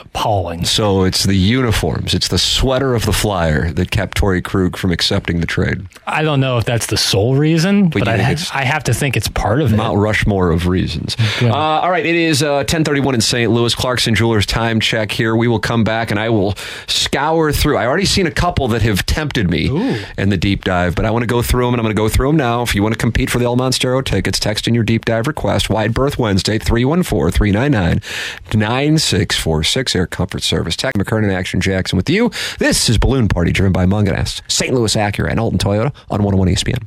[0.00, 0.64] appalling.
[0.64, 4.90] So it's the uniforms, it's the sweater of the flyer that kept Torrey Krug from
[4.90, 5.86] accepting the trade.
[6.06, 8.94] I don't know if that's the sole reason, but you I, ha- I have to
[8.94, 9.76] think it's part of it.
[9.76, 11.16] Mount Rushmore of reasons.
[11.40, 13.50] Uh, all right, it is uh, 1031 in St.
[13.50, 13.74] Louis.
[13.74, 15.36] Clarkson Jewelers time check here.
[15.36, 16.54] We will come back and I will
[16.86, 17.76] scour through.
[17.76, 19.68] I already seen a couple that have tempted me
[20.18, 22.00] in the deep dive, but I want to go through them and I'm going to
[22.00, 22.62] go through them now.
[22.62, 25.26] If you want to compete for the El Monstero tickets, text in your deep dive
[25.26, 25.70] request.
[25.70, 28.00] Wide Berth Wednesday, 314 399
[28.54, 29.83] 9646.
[29.92, 30.76] Air Comfort Service.
[30.76, 32.30] Tech McKernan Action Jackson with you.
[32.60, 34.72] This is Balloon Party driven by Mungenast, St.
[34.72, 36.86] Louis Acura, and Alton Toyota on 101 ESPN.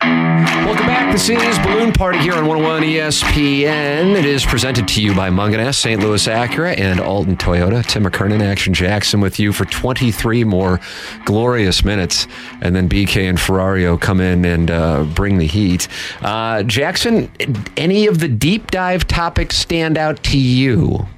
[0.00, 1.12] Welcome back.
[1.12, 4.16] This is Balloon Party here on 101 ESPN.
[4.16, 6.00] It is presented to you by Mungenast, St.
[6.00, 7.84] Louis Acura, and Alton Toyota.
[7.84, 10.78] Tim McKernan, Action Jackson with you for 23 more
[11.24, 12.28] glorious minutes.
[12.60, 15.88] And then BK and Ferrario come in and uh, bring the heat.
[16.22, 17.30] Uh, Jackson,
[17.76, 21.08] any of the deep dive topics stand out to you?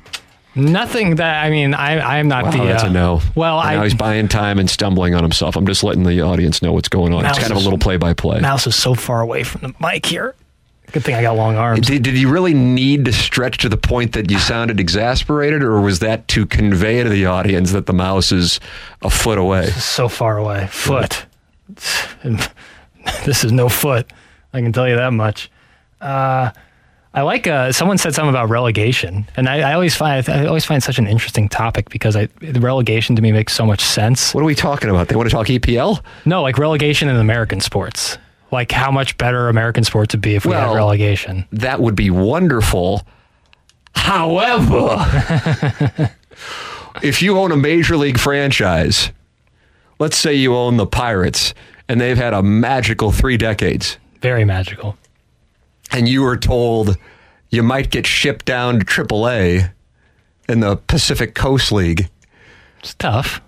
[0.54, 2.58] Nothing that I mean, I I'm not Wow, the.
[2.64, 3.20] that's uh, a no.
[3.34, 5.56] Well, And now I he's buying time and stumbling on himself.
[5.56, 7.22] I'm just letting the audience know what's going on.
[7.22, 8.40] Mouse it's kind of a little play by play.
[8.40, 10.34] mouse is so far away from the mic here.
[10.92, 11.86] Good thing I got long arms.
[11.86, 15.80] Did, did you really need to stretch to the point that you sounded exasperated, or
[15.80, 18.58] was that to convey to the audience that the mouse is
[19.02, 19.66] a foot away?
[19.70, 20.66] so far away.
[20.66, 21.26] Foot.
[23.24, 24.12] this is no foot.
[24.52, 25.48] I can tell you that much.
[26.00, 26.50] Uh,
[27.12, 27.46] I like.
[27.49, 30.99] Uh, someone said something about relegation, and I, I always find I always find such
[30.99, 34.33] an interesting topic because I relegation to me makes so much sense.
[34.33, 35.09] What are we talking about?
[35.09, 36.03] They want to talk EPL?
[36.25, 38.16] No, like relegation in American sports.
[38.53, 41.46] Like how much better American sports would be if we Well- had relegation.
[41.53, 43.03] That would be wonderful.
[43.96, 44.96] However,
[47.03, 49.11] if you own a major league franchise,
[49.99, 51.55] let's say you own the Pirates,
[51.88, 53.99] and they've had a magical three decades.
[54.20, 54.96] Very magical.
[55.92, 56.96] And you were told
[57.50, 59.72] you might get shipped down to AAA
[60.48, 62.09] in the Pacific Coast League,
[62.81, 63.40] It's tough.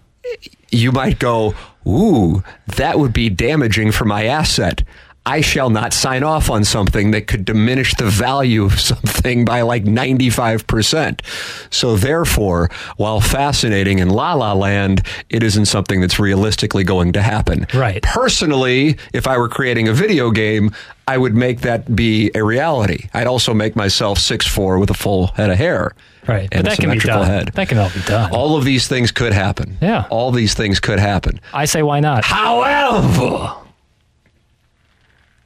[0.71, 1.55] you might go,
[1.87, 2.43] Ooh,
[2.77, 4.83] that would be damaging for my asset.
[5.25, 9.63] I shall not sign off on something that could diminish the value of something by
[9.63, 11.21] like 95%.
[11.71, 17.23] So, therefore, while fascinating in La La Land, it isn't something that's realistically going to
[17.23, 17.67] happen.
[17.73, 18.03] Right.
[18.03, 20.75] Personally, if I were creating a video game,
[21.07, 23.09] I would make that be a reality.
[23.15, 25.93] I'd also make myself 6'4 with a full head of hair.
[26.27, 26.49] Right.
[26.53, 27.27] And but that a can be symmetrical done.
[27.29, 27.49] head.
[27.55, 28.31] That can all be done.
[28.33, 29.77] All of these things could happen.
[29.81, 30.07] Yeah.
[30.11, 31.41] All these things could happen.
[31.53, 32.25] I say why not?
[32.25, 33.55] However,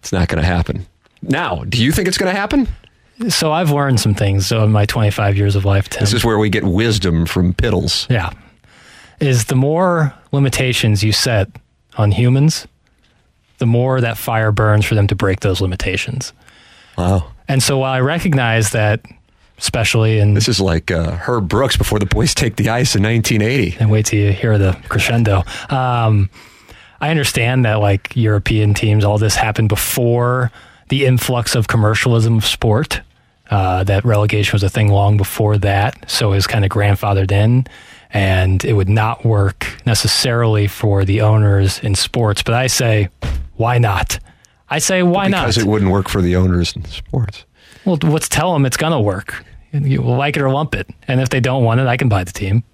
[0.06, 0.86] it's not going to happen.
[1.20, 2.68] Now, do you think it's going to happen?
[3.28, 5.98] So I've learned some things so in my 25 years of life, Tim.
[5.98, 8.08] This is where we get wisdom from Piddles.
[8.08, 8.30] Yeah.
[9.18, 11.48] Is the more limitations you set
[11.96, 12.68] on humans,
[13.58, 16.32] the more that fire burns for them to break those limitations.
[16.96, 17.32] Wow.
[17.48, 19.00] And so while I recognize that,
[19.58, 23.02] especially in This is like uh, Herb Brooks before the boys take the ice in
[23.02, 23.78] 1980.
[23.80, 25.42] and wait till you hear the crescendo.
[25.68, 26.30] Um,
[27.00, 30.50] I understand that like European teams, all this happened before
[30.88, 33.00] the influx of commercialism of sport.
[33.50, 37.30] Uh, that relegation was a thing long before that, so it was kind of grandfathered
[37.30, 37.64] in,
[38.10, 42.42] and it would not work necessarily for the owners in sports.
[42.42, 43.08] But I say,
[43.54, 44.18] why not?
[44.68, 45.42] I say, why not?
[45.42, 47.44] Because it wouldn't work for the owners in sports.
[47.84, 49.44] Well, let's tell them it's going to work.
[49.72, 50.88] You like it or lump it.
[51.06, 52.64] And if they don't want it, I can buy the team.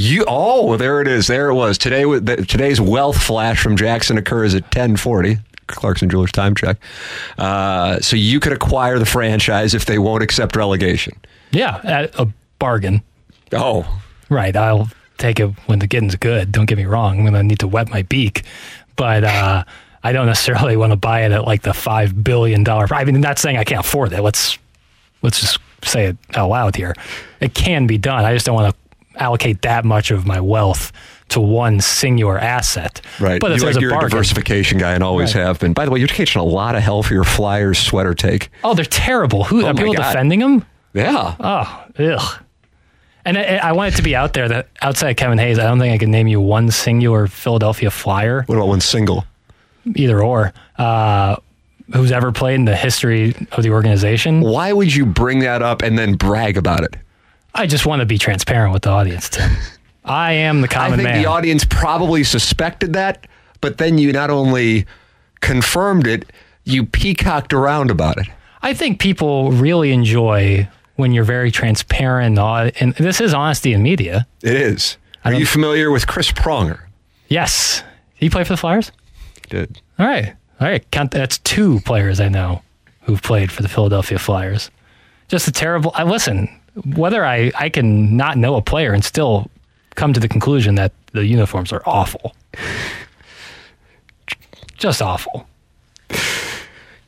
[0.00, 1.26] You oh, there it is.
[1.26, 1.76] There it was.
[1.76, 5.40] Today today's wealth flash from Jackson occurs at 10:40.
[5.66, 6.76] Clarkson Jewelers time check.
[7.36, 11.18] Uh, so you could acquire the franchise if they won't accept relegation.
[11.50, 12.28] Yeah, at a
[12.60, 13.02] bargain.
[13.52, 14.54] Oh, right.
[14.54, 16.52] I'll take it when the getting's good.
[16.52, 17.18] Don't get me wrong.
[17.18, 18.44] I'm going to need to wet my beak,
[18.94, 19.64] but uh,
[20.04, 22.86] I don't necessarily want to buy it at like the five billion dollar.
[22.92, 24.22] I mean, not saying I can't afford it.
[24.22, 24.58] Let's
[25.22, 26.94] let's just say it out loud here.
[27.40, 28.24] It can be done.
[28.24, 28.87] I just don't want to
[29.18, 30.92] allocate that much of my wealth
[31.28, 33.00] to one singular asset.
[33.20, 33.40] Right.
[33.40, 35.44] But you like you're a, bargain, diversification guy and always right.
[35.44, 35.72] have been.
[35.72, 38.50] By the way, you're catching a lot of hell for your Flyers sweater take.
[38.64, 39.44] Oh, they're terrible.
[39.44, 40.08] Who oh are people God.
[40.08, 40.64] defending them?
[40.94, 41.36] Yeah.
[41.38, 42.42] Oh, ugh.
[43.24, 45.78] And I, I, want it to be out there that outside Kevin Hayes, I don't
[45.78, 48.42] think I can name you one singular Philadelphia Flyer.
[48.46, 49.26] What about one single?
[49.94, 50.54] Either or.
[50.78, 51.36] Uh,
[51.92, 54.40] who's ever played in the history of the organization.
[54.40, 56.96] Why would you bring that up and then brag about it?
[57.54, 59.50] I just want to be transparent with the audience, Tim.
[60.04, 61.00] I am the common man.
[61.00, 61.22] I think man.
[61.22, 63.26] the audience probably suspected that,
[63.60, 64.86] but then you not only
[65.40, 66.32] confirmed it,
[66.64, 68.26] you peacocked around about it.
[68.62, 74.26] I think people really enjoy when you're very transparent, and this is honesty in media.
[74.42, 74.96] It is.
[75.24, 76.80] Are you familiar with Chris Pronger?
[77.28, 77.82] Yes.
[78.14, 78.90] He played for the Flyers?
[79.34, 79.80] He did.
[79.98, 80.34] All right.
[80.60, 80.90] All right.
[80.90, 82.62] Count that's two players I know
[83.02, 84.70] who've played for the Philadelphia Flyers.
[85.28, 86.48] Just a terrible I listen,
[86.84, 89.50] whether I, I can not know a player and still
[89.94, 92.34] come to the conclusion that the uniforms are awful.
[94.76, 95.46] Just awful.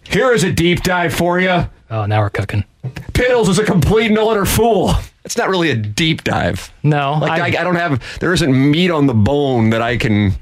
[0.04, 1.68] Here is a deep dive for you.
[1.90, 2.64] Oh, now we're cooking.
[3.12, 4.92] Piddles is a complete and utter fool.
[5.24, 6.72] It's not really a deep dive.
[6.82, 8.02] No, like I, I, I don't have.
[8.20, 10.34] There isn't meat on the bone that I can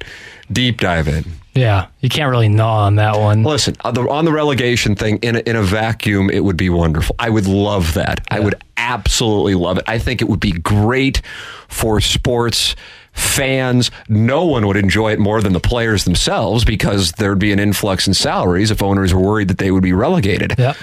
[0.51, 1.25] deep dive in.
[1.59, 3.42] Yeah, you can't really gnaw on that one.
[3.42, 6.71] Listen, on the, on the relegation thing, in a, in a vacuum, it would be
[6.71, 7.16] wonderful.
[7.18, 8.21] I would love that.
[8.31, 8.37] Yeah.
[8.37, 9.85] I would absolutely love it.
[9.87, 11.21] I think it would be great
[11.68, 12.77] for sports
[13.12, 13.90] fans.
[14.09, 18.07] No one would enjoy it more than the players themselves because there'd be an influx
[18.07, 20.55] in salaries if owners were worried that they would be relegated.
[20.57, 20.77] Yep.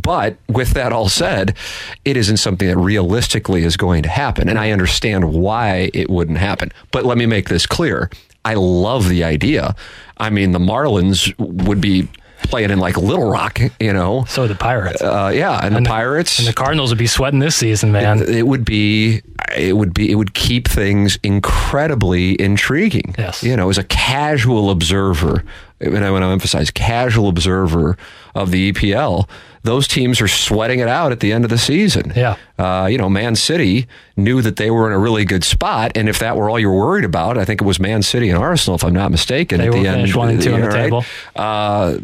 [0.00, 1.56] But with that all said,
[2.04, 4.48] it isn't something that realistically is going to happen.
[4.48, 6.72] And I understand why it wouldn't happen.
[6.90, 8.10] But let me make this clear.
[8.44, 9.74] I love the idea.
[10.18, 12.08] I mean, the Marlins would be
[12.44, 14.24] playing in like Little Rock, you know.
[14.28, 15.02] So the Pirates.
[15.02, 17.92] Uh, yeah, and, and the, the, Pirates and the Cardinals would be sweating this season,
[17.92, 18.20] man.
[18.20, 19.22] It, it, would be
[19.56, 23.14] it would be it would keep things incredibly intriguing.
[23.18, 23.42] Yes.
[23.42, 25.44] You know, as a casual observer,
[25.80, 27.96] and I want to emphasize casual observer
[28.34, 29.28] of the EPL,
[29.64, 32.12] those teams are sweating it out at the end of the season.
[32.14, 32.36] Yeah.
[32.58, 36.08] Uh, you know, Man City knew that they were in a really good spot, and
[36.08, 38.38] if that were all you were worried about, I think it was Man City and
[38.38, 39.58] Arsenal, if I'm not mistaken.
[39.58, 40.82] They at the end, one and two on the right?
[40.82, 41.04] table.
[41.34, 41.96] Uh,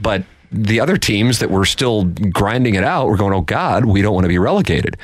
[0.00, 4.00] but the other teams that were still grinding it out were going, "Oh God, we
[4.00, 4.96] don't want to be relegated."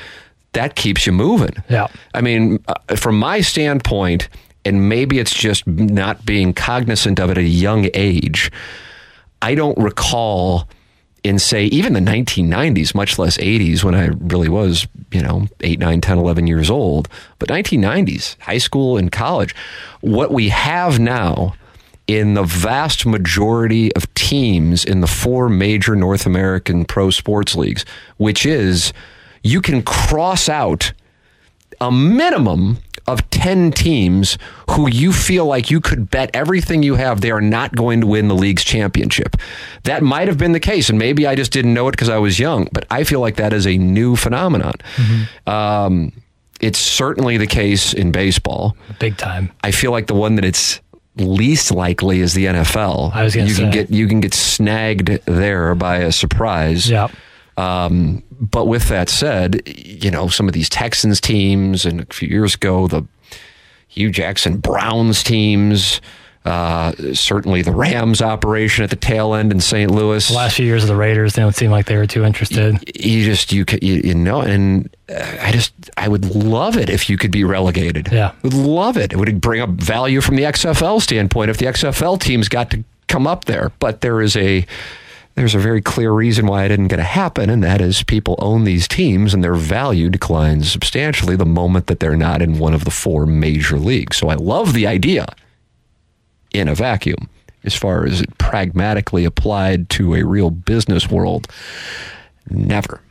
[0.53, 1.55] That keeps you moving.
[1.69, 1.87] Yeah.
[2.13, 4.29] I mean, uh, from my standpoint,
[4.63, 8.51] and maybe it's just not being cognizant of it at a young age.
[9.41, 10.69] I don't recall
[11.25, 15.79] in say even the 1990s much less 80s when i really was you know 8
[15.79, 17.09] 9 10 11 years old.
[17.39, 19.55] But 1990s high school and college
[20.01, 21.55] what we have now
[22.05, 27.85] in the vast majority of teams in the four major north american pro sports leagues
[28.17, 28.93] which is
[29.41, 30.93] you can cross out
[31.81, 34.37] a minimum of 10 teams
[34.71, 38.07] who you feel like you could bet everything you have they are not going to
[38.07, 39.37] win the league's championship.
[39.83, 42.17] That might have been the case, and maybe I just didn't know it because I
[42.17, 44.73] was young, but I feel like that is a new phenomenon.
[44.95, 45.49] Mm-hmm.
[45.49, 46.11] Um,
[46.61, 48.75] it's certainly the case in baseball.
[48.99, 49.51] Big time.
[49.63, 50.79] I feel like the one that it's
[51.17, 53.13] least likely is the NFL.
[53.13, 53.63] I was you say.
[53.63, 56.89] can get you can get snagged there by a surprise.
[56.89, 57.09] Yeah.
[57.57, 62.27] Um, but with that said, you know, some of these Texans teams and a few
[62.27, 63.05] years ago, the
[63.87, 66.01] Hue Jackson Browns teams,
[66.45, 69.89] uh, certainly the Rams operation at the tail end in St.
[69.89, 70.27] Louis.
[70.27, 72.75] The last few years of the Raiders, they don't seem like they were too interested.
[72.95, 77.09] You, you just, you, you, you know, and I just, I would love it if
[77.09, 78.11] you could be relegated.
[78.11, 78.33] Yeah.
[78.43, 79.11] Would love it.
[79.11, 82.83] It would bring up value from the XFL standpoint if the XFL teams got to
[83.07, 83.71] come up there.
[83.79, 84.67] But there is a,
[85.35, 88.35] there's a very clear reason why it isn't going to happen, and that is people
[88.39, 92.73] own these teams and their value declines substantially the moment that they're not in one
[92.73, 94.17] of the four major leagues.
[94.17, 95.27] So I love the idea
[96.53, 97.29] in a vacuum
[97.65, 101.47] as far as it pragmatically applied to a real business world.
[102.49, 103.01] Never.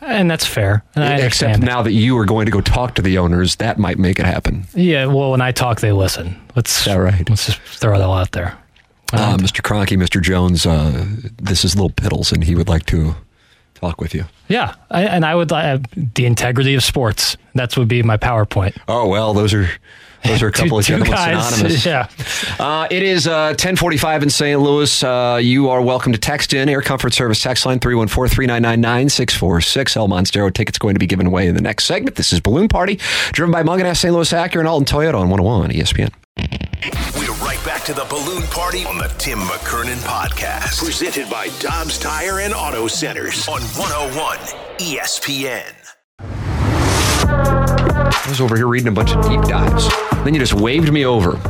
[0.00, 0.84] And that's fair.
[0.96, 3.98] And Except now that you are going to go talk to the owners, that might
[3.98, 4.64] make it happen.
[4.74, 6.40] Yeah, well, when I talk, they listen.
[6.56, 7.28] Let's, that right?
[7.28, 8.58] Let's just throw it all out there.
[9.12, 9.60] Uh, Mr.
[9.60, 10.22] Kroenke, Mr.
[10.22, 11.04] Jones, uh,
[11.36, 13.14] this is Little Piddles, and he would like to
[13.74, 14.24] talk with you.
[14.48, 15.82] Yeah, I, and I would like
[16.14, 17.36] the integrity of sports.
[17.54, 18.76] That's would be my PowerPoint.
[18.88, 19.68] Oh well, those are
[20.24, 21.84] those are a couple Two- of two gentlemen synonymous.
[21.86, 22.08] yeah.
[22.58, 24.60] Uh, it is uh, 1045 in St.
[24.60, 25.02] Louis.
[25.02, 29.96] Uh, you are welcome to text in Air Comfort Service text line 314-399-9646.
[29.96, 32.16] El Monstero tickets going to be given away in the next segment.
[32.16, 32.98] This is Balloon Party,
[33.32, 34.12] driven by Mungenast St.
[34.14, 36.10] Louis Acura and Alton Toyota on 101 ESPN.
[37.16, 40.78] We're right back to the balloon party on the Tim McKernan podcast.
[40.82, 44.38] Presented by Dobbs Tire and Auto Centers on 101
[44.78, 45.72] ESPN.
[48.24, 49.88] I was over here reading a bunch of deep dives.
[50.24, 51.40] Then you just waved me over.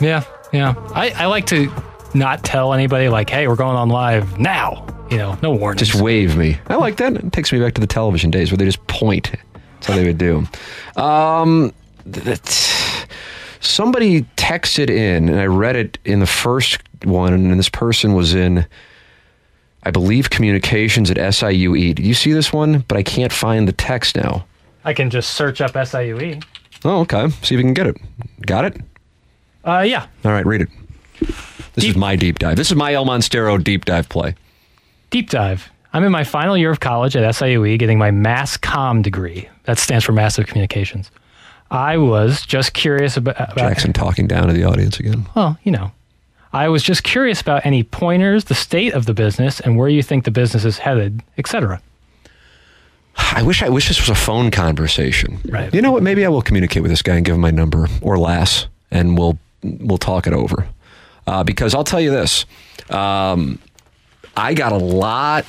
[0.00, 0.74] Yeah, yeah.
[0.94, 1.70] I, I like to
[2.14, 5.78] not tell anybody like, "Hey, we're going on live now." You know, no warning.
[5.78, 6.58] Just wave me.
[6.68, 7.12] I like that.
[7.16, 9.30] It takes me back to the television days where they just point.
[9.74, 10.46] That's how they would do.
[10.96, 11.70] Um,
[13.60, 18.34] somebody texted in, and I read it in the first one, and this person was
[18.34, 18.64] in,
[19.82, 21.94] I believe, communications at SIUE.
[21.94, 22.86] Did you see this one?
[22.88, 24.46] But I can't find the text now.
[24.84, 26.42] I can just search up SIUE.
[26.84, 27.28] Oh, okay.
[27.42, 27.96] See if you can get it.
[28.46, 28.80] Got it?
[29.64, 30.06] Uh, yeah.
[30.24, 30.68] All right, read it.
[31.74, 32.56] This is my deep dive.
[32.56, 34.34] This is my El Monstero deep dive play.
[35.10, 35.70] Deep dive.
[35.92, 39.48] I'm in my final year of college at SIUE getting my Mass Comm degree.
[39.64, 41.10] That stands for Massive Communications.
[41.70, 45.26] I was just curious about, about Jackson talking down to the audience again.
[45.34, 45.92] well, you know,
[46.52, 50.02] I was just curious about any pointers, the state of the business, and where you
[50.02, 51.80] think the business is headed, etc.
[53.16, 55.40] I wish I wish this was a phone conversation.
[55.46, 55.72] Right.
[55.74, 56.02] You know what?
[56.02, 59.18] Maybe I will communicate with this guy and give him my number or less, and
[59.18, 60.68] we'll we'll talk it over.
[61.26, 62.46] Uh, because I'll tell you this,
[62.90, 63.58] um,
[64.36, 65.46] I got a lot,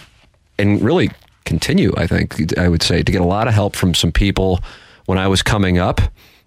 [0.60, 1.10] and really
[1.46, 1.94] continue.
[1.98, 4.60] I think I would say to get a lot of help from some people
[5.06, 6.02] when I was coming up,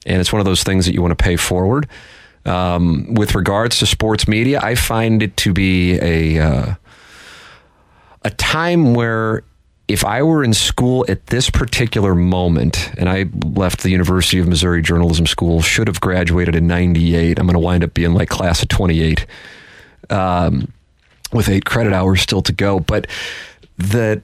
[0.05, 1.89] and it's one of those things that you want to pay forward.
[2.45, 6.75] Um, with regards to sports media, I find it to be a uh,
[8.23, 9.43] a time where
[9.89, 14.49] if I were in school at this particular moment and I left the University of
[14.49, 18.29] Missouri Journalism School, should have graduated in 98, I'm going to wind up being like
[18.29, 19.27] class of 28
[20.11, 20.73] um,
[21.33, 22.81] with eight credit hours still to go.
[22.81, 23.07] But
[23.79, 24.23] that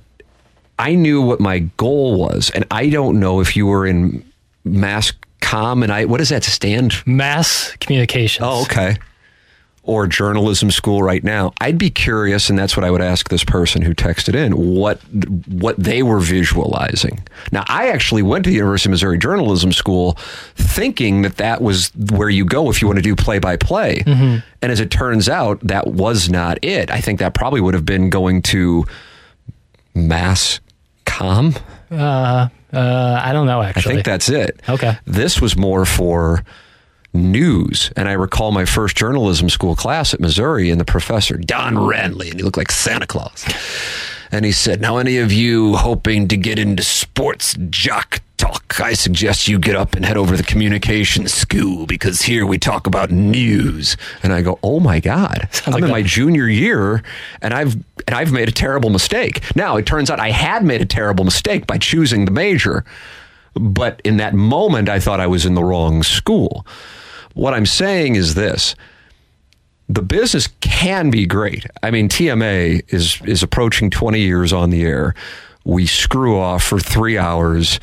[0.78, 2.50] I knew what my goal was.
[2.50, 4.24] And I don't know if you were in
[4.64, 8.44] mass com and I, what does that stand Mass Communications.
[8.44, 8.96] Oh, okay.
[9.85, 11.53] Or journalism school right now.
[11.61, 15.01] I'd be curious, and that's what I would ask this person who texted in what
[15.49, 17.26] what they were visualizing.
[17.51, 20.12] Now, I actually went to the University of Missouri Journalism School
[20.55, 24.05] thinking that that was where you go if you want to do play by play.
[24.07, 26.89] And as it turns out, that was not it.
[26.89, 28.85] I think that probably would have been going to
[29.97, 30.61] mass
[31.05, 31.55] com.
[31.91, 34.61] Uh, uh, I don't know, Actually, I think that's it.
[34.68, 34.97] Okay.
[35.07, 36.45] This was more for
[37.14, 37.90] news.
[37.96, 42.30] And I recall my first journalism school class at Missouri, and the professor, Don Ranly,
[42.30, 43.44] and he looked like Santa Claus.
[44.30, 48.94] And he said, Now, any of you hoping to get into sports jock talk, I
[48.94, 52.86] suggest you get up and head over to the communications school because here we talk
[52.86, 53.96] about news.
[54.22, 55.48] And I go, Oh my God.
[55.66, 57.02] I'm like in my junior year
[57.40, 57.74] and I've
[58.06, 59.42] and I've made a terrible mistake.
[59.54, 62.84] Now it turns out I had made a terrible mistake by choosing the major.
[63.54, 66.66] But in that moment I thought I was in the wrong school.
[67.35, 68.74] What I'm saying is this
[69.89, 71.66] the business can be great.
[71.83, 75.14] I mean, TMA is is approaching 20 years on the air.
[75.64, 77.78] We screw off for three hours,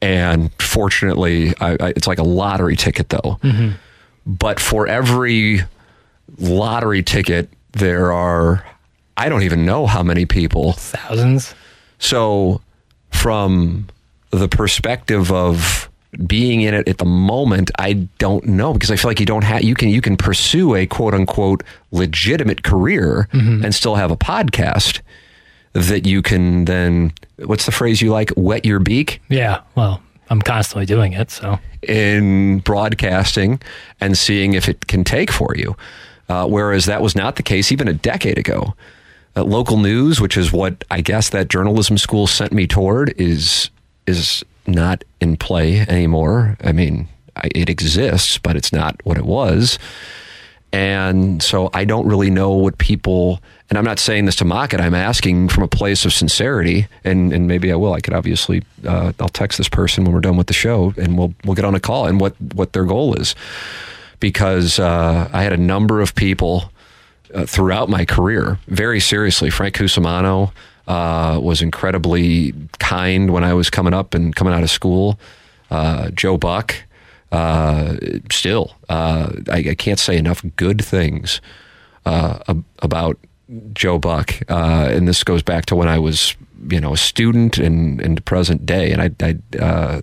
[0.00, 3.38] and fortunately, I, I, it's like a lottery ticket, though.
[3.42, 3.70] Mm-hmm.
[4.26, 5.60] But for every
[6.38, 8.64] lottery ticket, there are
[9.16, 11.54] I don't even know how many people Thousands.
[11.98, 12.60] so,
[13.10, 13.88] from
[14.30, 15.90] the perspective of
[16.26, 19.44] being in it at the moment, I don't know because I feel like you don't
[19.44, 24.16] have you can you can pursue a quote unquote legitimate career and still have a
[24.16, 25.00] podcast
[25.72, 27.12] that you can then
[27.44, 29.62] what's the phrase you like wet your beak Yeah.
[29.74, 31.30] Well, I'm constantly doing it.
[31.30, 33.60] So in broadcasting
[34.00, 35.76] and seeing if it can take for you.
[36.28, 38.74] Uh, whereas that was not the case even a decade ago.
[39.34, 43.70] Uh, local news, which is what I guess that journalism school sent me toward, is
[44.06, 46.56] is not in play anymore.
[46.62, 49.78] I mean, I, it exists, but it's not what it was.
[50.74, 54.72] And so I don't really know what people, and I'm not saying this to mock
[54.72, 54.80] it.
[54.80, 57.92] I'm asking from a place of sincerity, and, and maybe I will.
[57.92, 61.18] I could obviously, uh, I'll text this person when we're done with the show, and
[61.18, 63.34] we'll we'll get on a call and what what their goal is,
[64.18, 66.72] because uh, I had a number of people
[67.34, 69.50] uh, throughout my career, very seriously.
[69.50, 70.52] Frank Cusimano
[70.86, 75.18] uh, was incredibly kind when I was coming up and coming out of school.
[75.70, 76.74] Uh, Joe Buck,
[77.30, 77.96] uh,
[78.30, 81.40] still, uh, I, I can't say enough good things
[82.04, 83.18] uh, ab- about
[83.72, 86.36] Joe Buck, uh, and this goes back to when I was,
[86.68, 89.10] you know, a student and the present day, and I,
[89.60, 90.02] I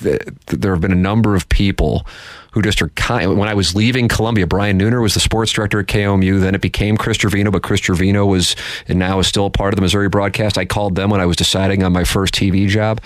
[0.00, 2.06] there have been a number of people
[2.52, 3.38] who just are kind.
[3.38, 6.40] When I was leaving Columbia, Brian Nooner was the sports director at KOMU.
[6.40, 8.56] Then it became Chris Trevino, but Chris Trevino was
[8.88, 10.58] and now is still a part of the Missouri broadcast.
[10.58, 13.00] I called them when I was deciding on my first TV job,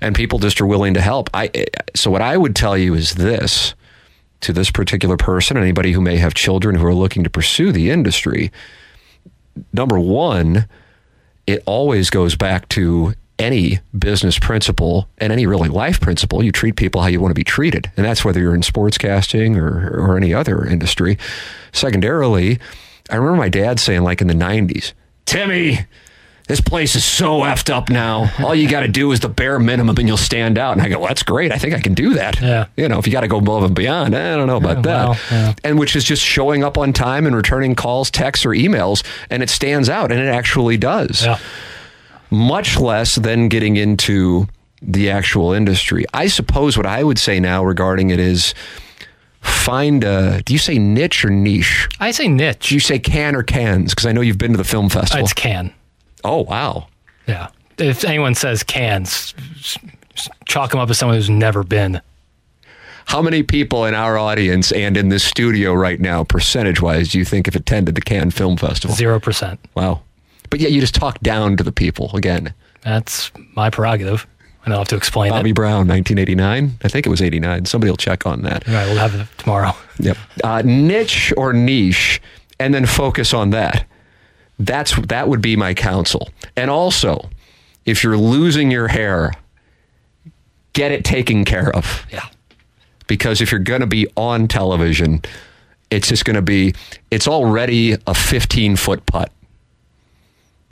[0.00, 1.30] and people just are willing to help.
[1.34, 3.74] I so what I would tell you is this
[4.40, 7.90] to this particular person, anybody who may have children who are looking to pursue the
[7.90, 8.52] industry.
[9.72, 10.68] Number one,
[11.46, 16.42] it always goes back to any business principle and any really life principle.
[16.42, 17.90] You treat people how you want to be treated.
[17.96, 21.18] And that's whether you're in sportscasting or, or any other industry.
[21.72, 22.58] Secondarily,
[23.10, 24.92] I remember my dad saying, like in the 90s,
[25.26, 25.80] Timmy,
[26.48, 28.30] this place is so effed up now.
[28.40, 30.72] All you got to do is the bare minimum and you'll stand out.
[30.72, 31.52] And I go, well, that's great.
[31.52, 32.40] I think I can do that.
[32.40, 32.66] Yeah.
[32.76, 35.20] You know, if you got to go above and beyond, I don't know about that.
[35.30, 35.54] yeah.
[35.62, 39.04] And which is just showing up on time and returning calls, texts, or emails.
[39.28, 41.38] And it stands out and it actually does Yeah.
[42.30, 44.46] Much less than getting into
[44.82, 46.04] the actual industry.
[46.14, 48.54] I suppose what I would say now regarding it is
[49.40, 51.88] find a do you say niche or niche?
[52.00, 52.68] I say niche.
[52.68, 53.94] Do you say can or cans?
[53.94, 55.24] Because I know you've been to the film uh, festival.
[55.24, 55.72] It's can.
[56.24, 56.88] oh wow.
[57.26, 57.48] Yeah.
[57.78, 59.34] If anyone says cans,
[60.46, 62.00] chalk them up as someone who's never been.
[63.06, 67.18] How many people in our audience and in this studio right now, percentage wise, do
[67.18, 68.94] you think have attended the Cannes Film Festival?
[68.94, 69.60] Zero percent.
[69.74, 70.02] Wow.
[70.50, 72.54] But yet you just talk down to the people again.
[72.82, 74.26] That's my prerogative.
[74.64, 75.54] I don't have to explain Bobby it.
[75.54, 76.78] Brown, 1989.
[76.82, 77.64] I think it was 89.
[77.64, 78.68] Somebody will check on that.
[78.68, 79.72] All right, we'll have it tomorrow.
[79.98, 80.16] Yep.
[80.44, 82.20] Uh, niche or niche,
[82.60, 83.86] and then focus on that.
[84.58, 86.28] That's that would be my counsel.
[86.56, 87.30] And also,
[87.86, 89.32] if you're losing your hair,
[90.72, 92.04] get it taken care of.
[92.10, 92.26] Yeah.
[93.06, 95.22] Because if you're going to be on television,
[95.90, 96.74] it's just going to be.
[97.10, 99.32] It's already a 15 foot putt.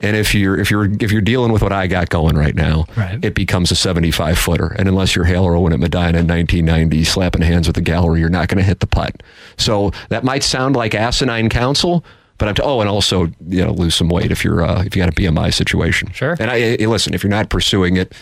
[0.00, 2.84] And if you're if you're if you're dealing with what I got going right now,
[2.96, 3.18] Right.
[3.24, 4.66] it becomes a 75 footer.
[4.78, 8.28] And unless you're Hale Irwin at Medina in 1990, slapping hands with the gallery, you're
[8.28, 9.22] not going to hit the putt.
[9.56, 12.04] So that might sound like asinine counsel,
[12.36, 14.94] but I'm t- oh, and also you know lose some weight if you're uh, if
[14.94, 16.12] you got a BMI situation.
[16.12, 16.36] Sure.
[16.38, 18.12] And I, I listen if you're not pursuing it,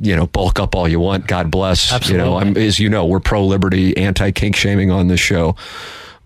[0.00, 1.28] you know, bulk up all you want.
[1.28, 1.92] God bless.
[1.92, 2.24] Absolutely.
[2.24, 5.54] You know, I'm, as you know, we're pro liberty, anti kink shaming on this show.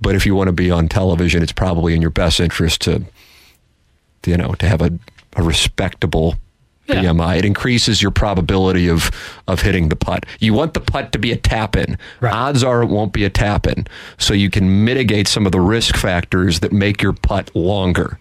[0.00, 3.02] But if you want to be on television, it's probably in your best interest to
[4.26, 4.90] you know, to have a,
[5.36, 6.34] a respectable
[6.86, 7.04] Yeah.
[7.04, 7.38] BMI.
[7.38, 9.10] It increases your probability of
[9.46, 10.26] of hitting the putt.
[10.40, 11.96] You want the putt to be a tap in.
[12.20, 12.34] Right.
[12.34, 13.86] Odds are it won't be a tap in.
[14.18, 18.18] So you can mitigate some of the risk factors that make your putt longer.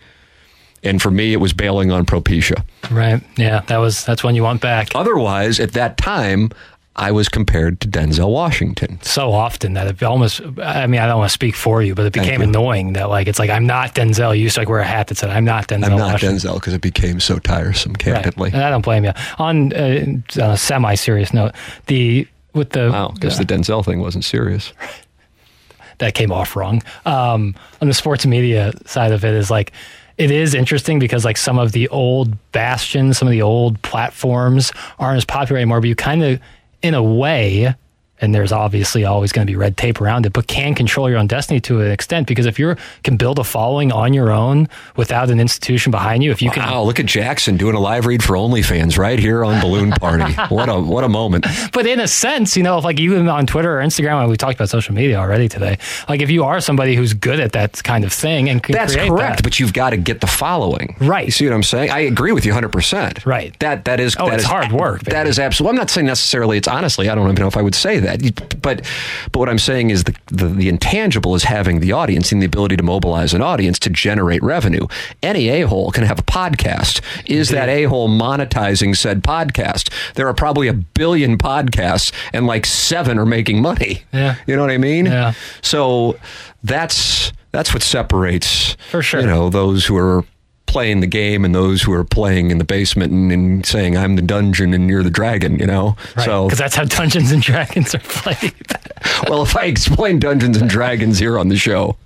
[0.81, 2.63] And for me, it was bailing on Propecia.
[2.89, 3.21] Right.
[3.37, 3.61] Yeah.
[3.67, 4.89] That was that's one you want back.
[4.95, 6.51] Otherwise, at that time,
[6.95, 8.99] I was compared to Denzel Washington.
[9.03, 12.05] So often that it almost I mean, I don't want to speak for you, but
[12.05, 14.35] it became annoying that like it's like I'm not Denzel.
[14.35, 15.85] You used to like wear a hat that said I'm not Denzel.
[15.85, 16.37] I'm not Washington.
[16.37, 17.99] Denzel because it became so tiresome, Right.
[17.99, 18.51] candidly.
[18.53, 19.13] And I don't blame you.
[19.37, 20.05] On, uh,
[20.41, 21.53] on a semi serious note,
[21.87, 24.73] the with the Wow, because the Denzel thing wasn't serious.
[25.99, 26.81] that came off wrong.
[27.05, 29.71] Um, on the sports media side of it is like
[30.17, 34.73] it is interesting because like some of the old bastions, some of the old platforms
[34.97, 35.79] aren't as popular anymore.
[35.79, 36.39] But you kind of,
[36.81, 37.75] in a way,
[38.21, 41.17] and there's obviously always going to be red tape around it, but can control your
[41.19, 44.67] own destiny to an extent because if you can build a following on your own
[44.95, 48.05] without an institution behind you, if you can Wow, look at Jackson doing a live
[48.05, 50.33] read for OnlyFans right here on Balloon Party.
[50.49, 51.45] what a what a moment.
[51.73, 54.55] But in a sense, you know, if like even on Twitter or Instagram, we talked
[54.55, 58.03] about social media already today, like if you are somebody who's good at that kind
[58.03, 60.95] of thing and can That's correct, that- but you've got to get the following.
[60.99, 61.25] Right.
[61.25, 61.89] You see what I'm saying?
[61.91, 63.25] I agree with you 100%.
[63.25, 63.57] Right.
[63.59, 65.29] That that is Oh, that it's is- hard work, That baby.
[65.29, 65.69] is absolutely.
[65.75, 68.08] I'm not saying necessarily it's honestly, I don't even know if I would say that.
[68.21, 68.31] You-
[68.61, 68.85] But
[69.31, 72.45] but what I'm saying is the, the the intangible is having the audience and the
[72.45, 74.87] ability to mobilize an audience to generate revenue.
[75.23, 77.01] Any a-hole can have a podcast.
[77.25, 79.91] Is that a-hole monetizing said podcast?
[80.15, 84.03] There are probably a billion podcasts and like 7 are making money.
[84.13, 84.35] Yeah.
[84.47, 85.05] You know what I mean?
[85.05, 85.33] Yeah.
[85.61, 86.17] So
[86.63, 89.21] that's that's what separates For sure.
[89.21, 90.23] you know those who are
[90.69, 94.15] playing the game and those who are playing in the basement and, and saying I'm
[94.15, 95.57] the dungeon and you're the dragon.
[95.59, 95.97] You know.
[96.15, 98.53] Right, So because that's how Dungeons and Dragons are played.
[99.29, 101.97] well, if I explain Dungeons and Dragons here on the show,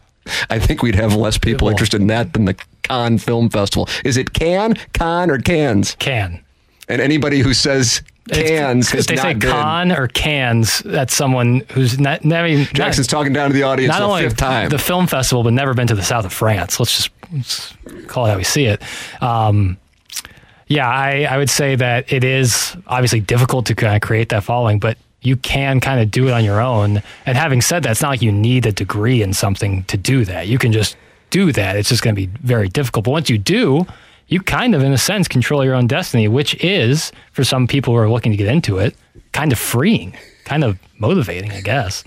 [0.49, 3.89] I think we'd have less people interested in that than the Cannes Film Festival.
[4.05, 5.95] Is it Can, Con, or Cans?
[5.99, 6.43] Can.
[6.87, 12.23] And anybody who says cans they not say con or cans, that's someone who's not
[12.23, 14.69] never even Jackson's not, talking down to the audience not the only fifth time.
[14.69, 16.79] the film festival, but never been to the south of France.
[16.79, 17.73] Let's just let's
[18.07, 18.81] call it how we see it.
[19.21, 19.77] Um,
[20.67, 24.43] yeah, I, I would say that it is obviously difficult to kind of create that
[24.43, 27.01] following, but you can kind of do it on your own.
[27.25, 30.25] And having said that, it's not like you need a degree in something to do
[30.25, 30.47] that.
[30.47, 30.95] You can just
[31.29, 31.75] do that.
[31.75, 33.05] It's just going to be very difficult.
[33.05, 33.85] But once you do,
[34.33, 37.93] you kind of, in a sense, control your own destiny, which is, for some people
[37.93, 38.95] who are looking to get into it,
[39.31, 42.03] kind of freeing, kind of motivating, I guess.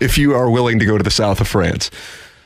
[0.00, 1.90] If you are willing to go to the south of France.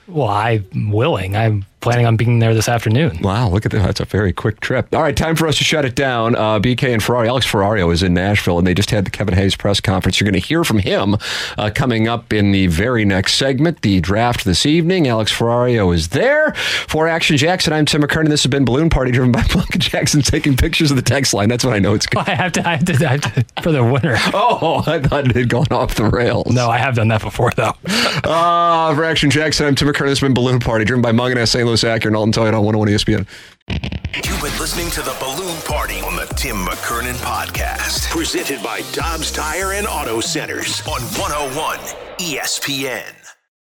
[0.08, 1.36] Well, I'm willing.
[1.36, 3.18] I'm planning on being there this afternoon.
[3.22, 3.82] Wow, look at that.
[3.84, 4.94] That's a very quick trip.
[4.94, 6.34] All right, time for us to shut it down.
[6.36, 7.28] Uh, BK and Ferrari.
[7.28, 10.20] Alex Ferrario is in Nashville, and they just had the Kevin Hayes press conference.
[10.20, 11.16] You're going to hear from him
[11.58, 15.08] uh, coming up in the very next segment, the draft this evening.
[15.08, 16.52] Alex Ferrario is there.
[16.54, 18.28] For Action Jackson, I'm Tim McKernan.
[18.28, 21.48] This has been Balloon Party, driven by Blanca Jackson, taking pictures of the text line.
[21.48, 22.20] That's what I know it's good.
[22.26, 24.16] I have to, I have to, I have to for the winner.
[24.32, 26.46] Oh, I thought it had gone off the rails.
[26.46, 27.72] No, I have done that before, though.
[28.22, 30.08] Uh, for Action Jackson, I'm Tim McKernan.
[30.08, 31.66] This has been Balloon Party, driven by Mungan St.
[31.70, 33.26] Louis Acura, and Alton Toyota on 101 ESPN.
[34.16, 39.30] You've been listening to the Balloon Party on the Tim McKernan Podcast, presented by Dobbs
[39.30, 41.78] Tire and Auto Centers on 101
[42.18, 43.19] ESPN.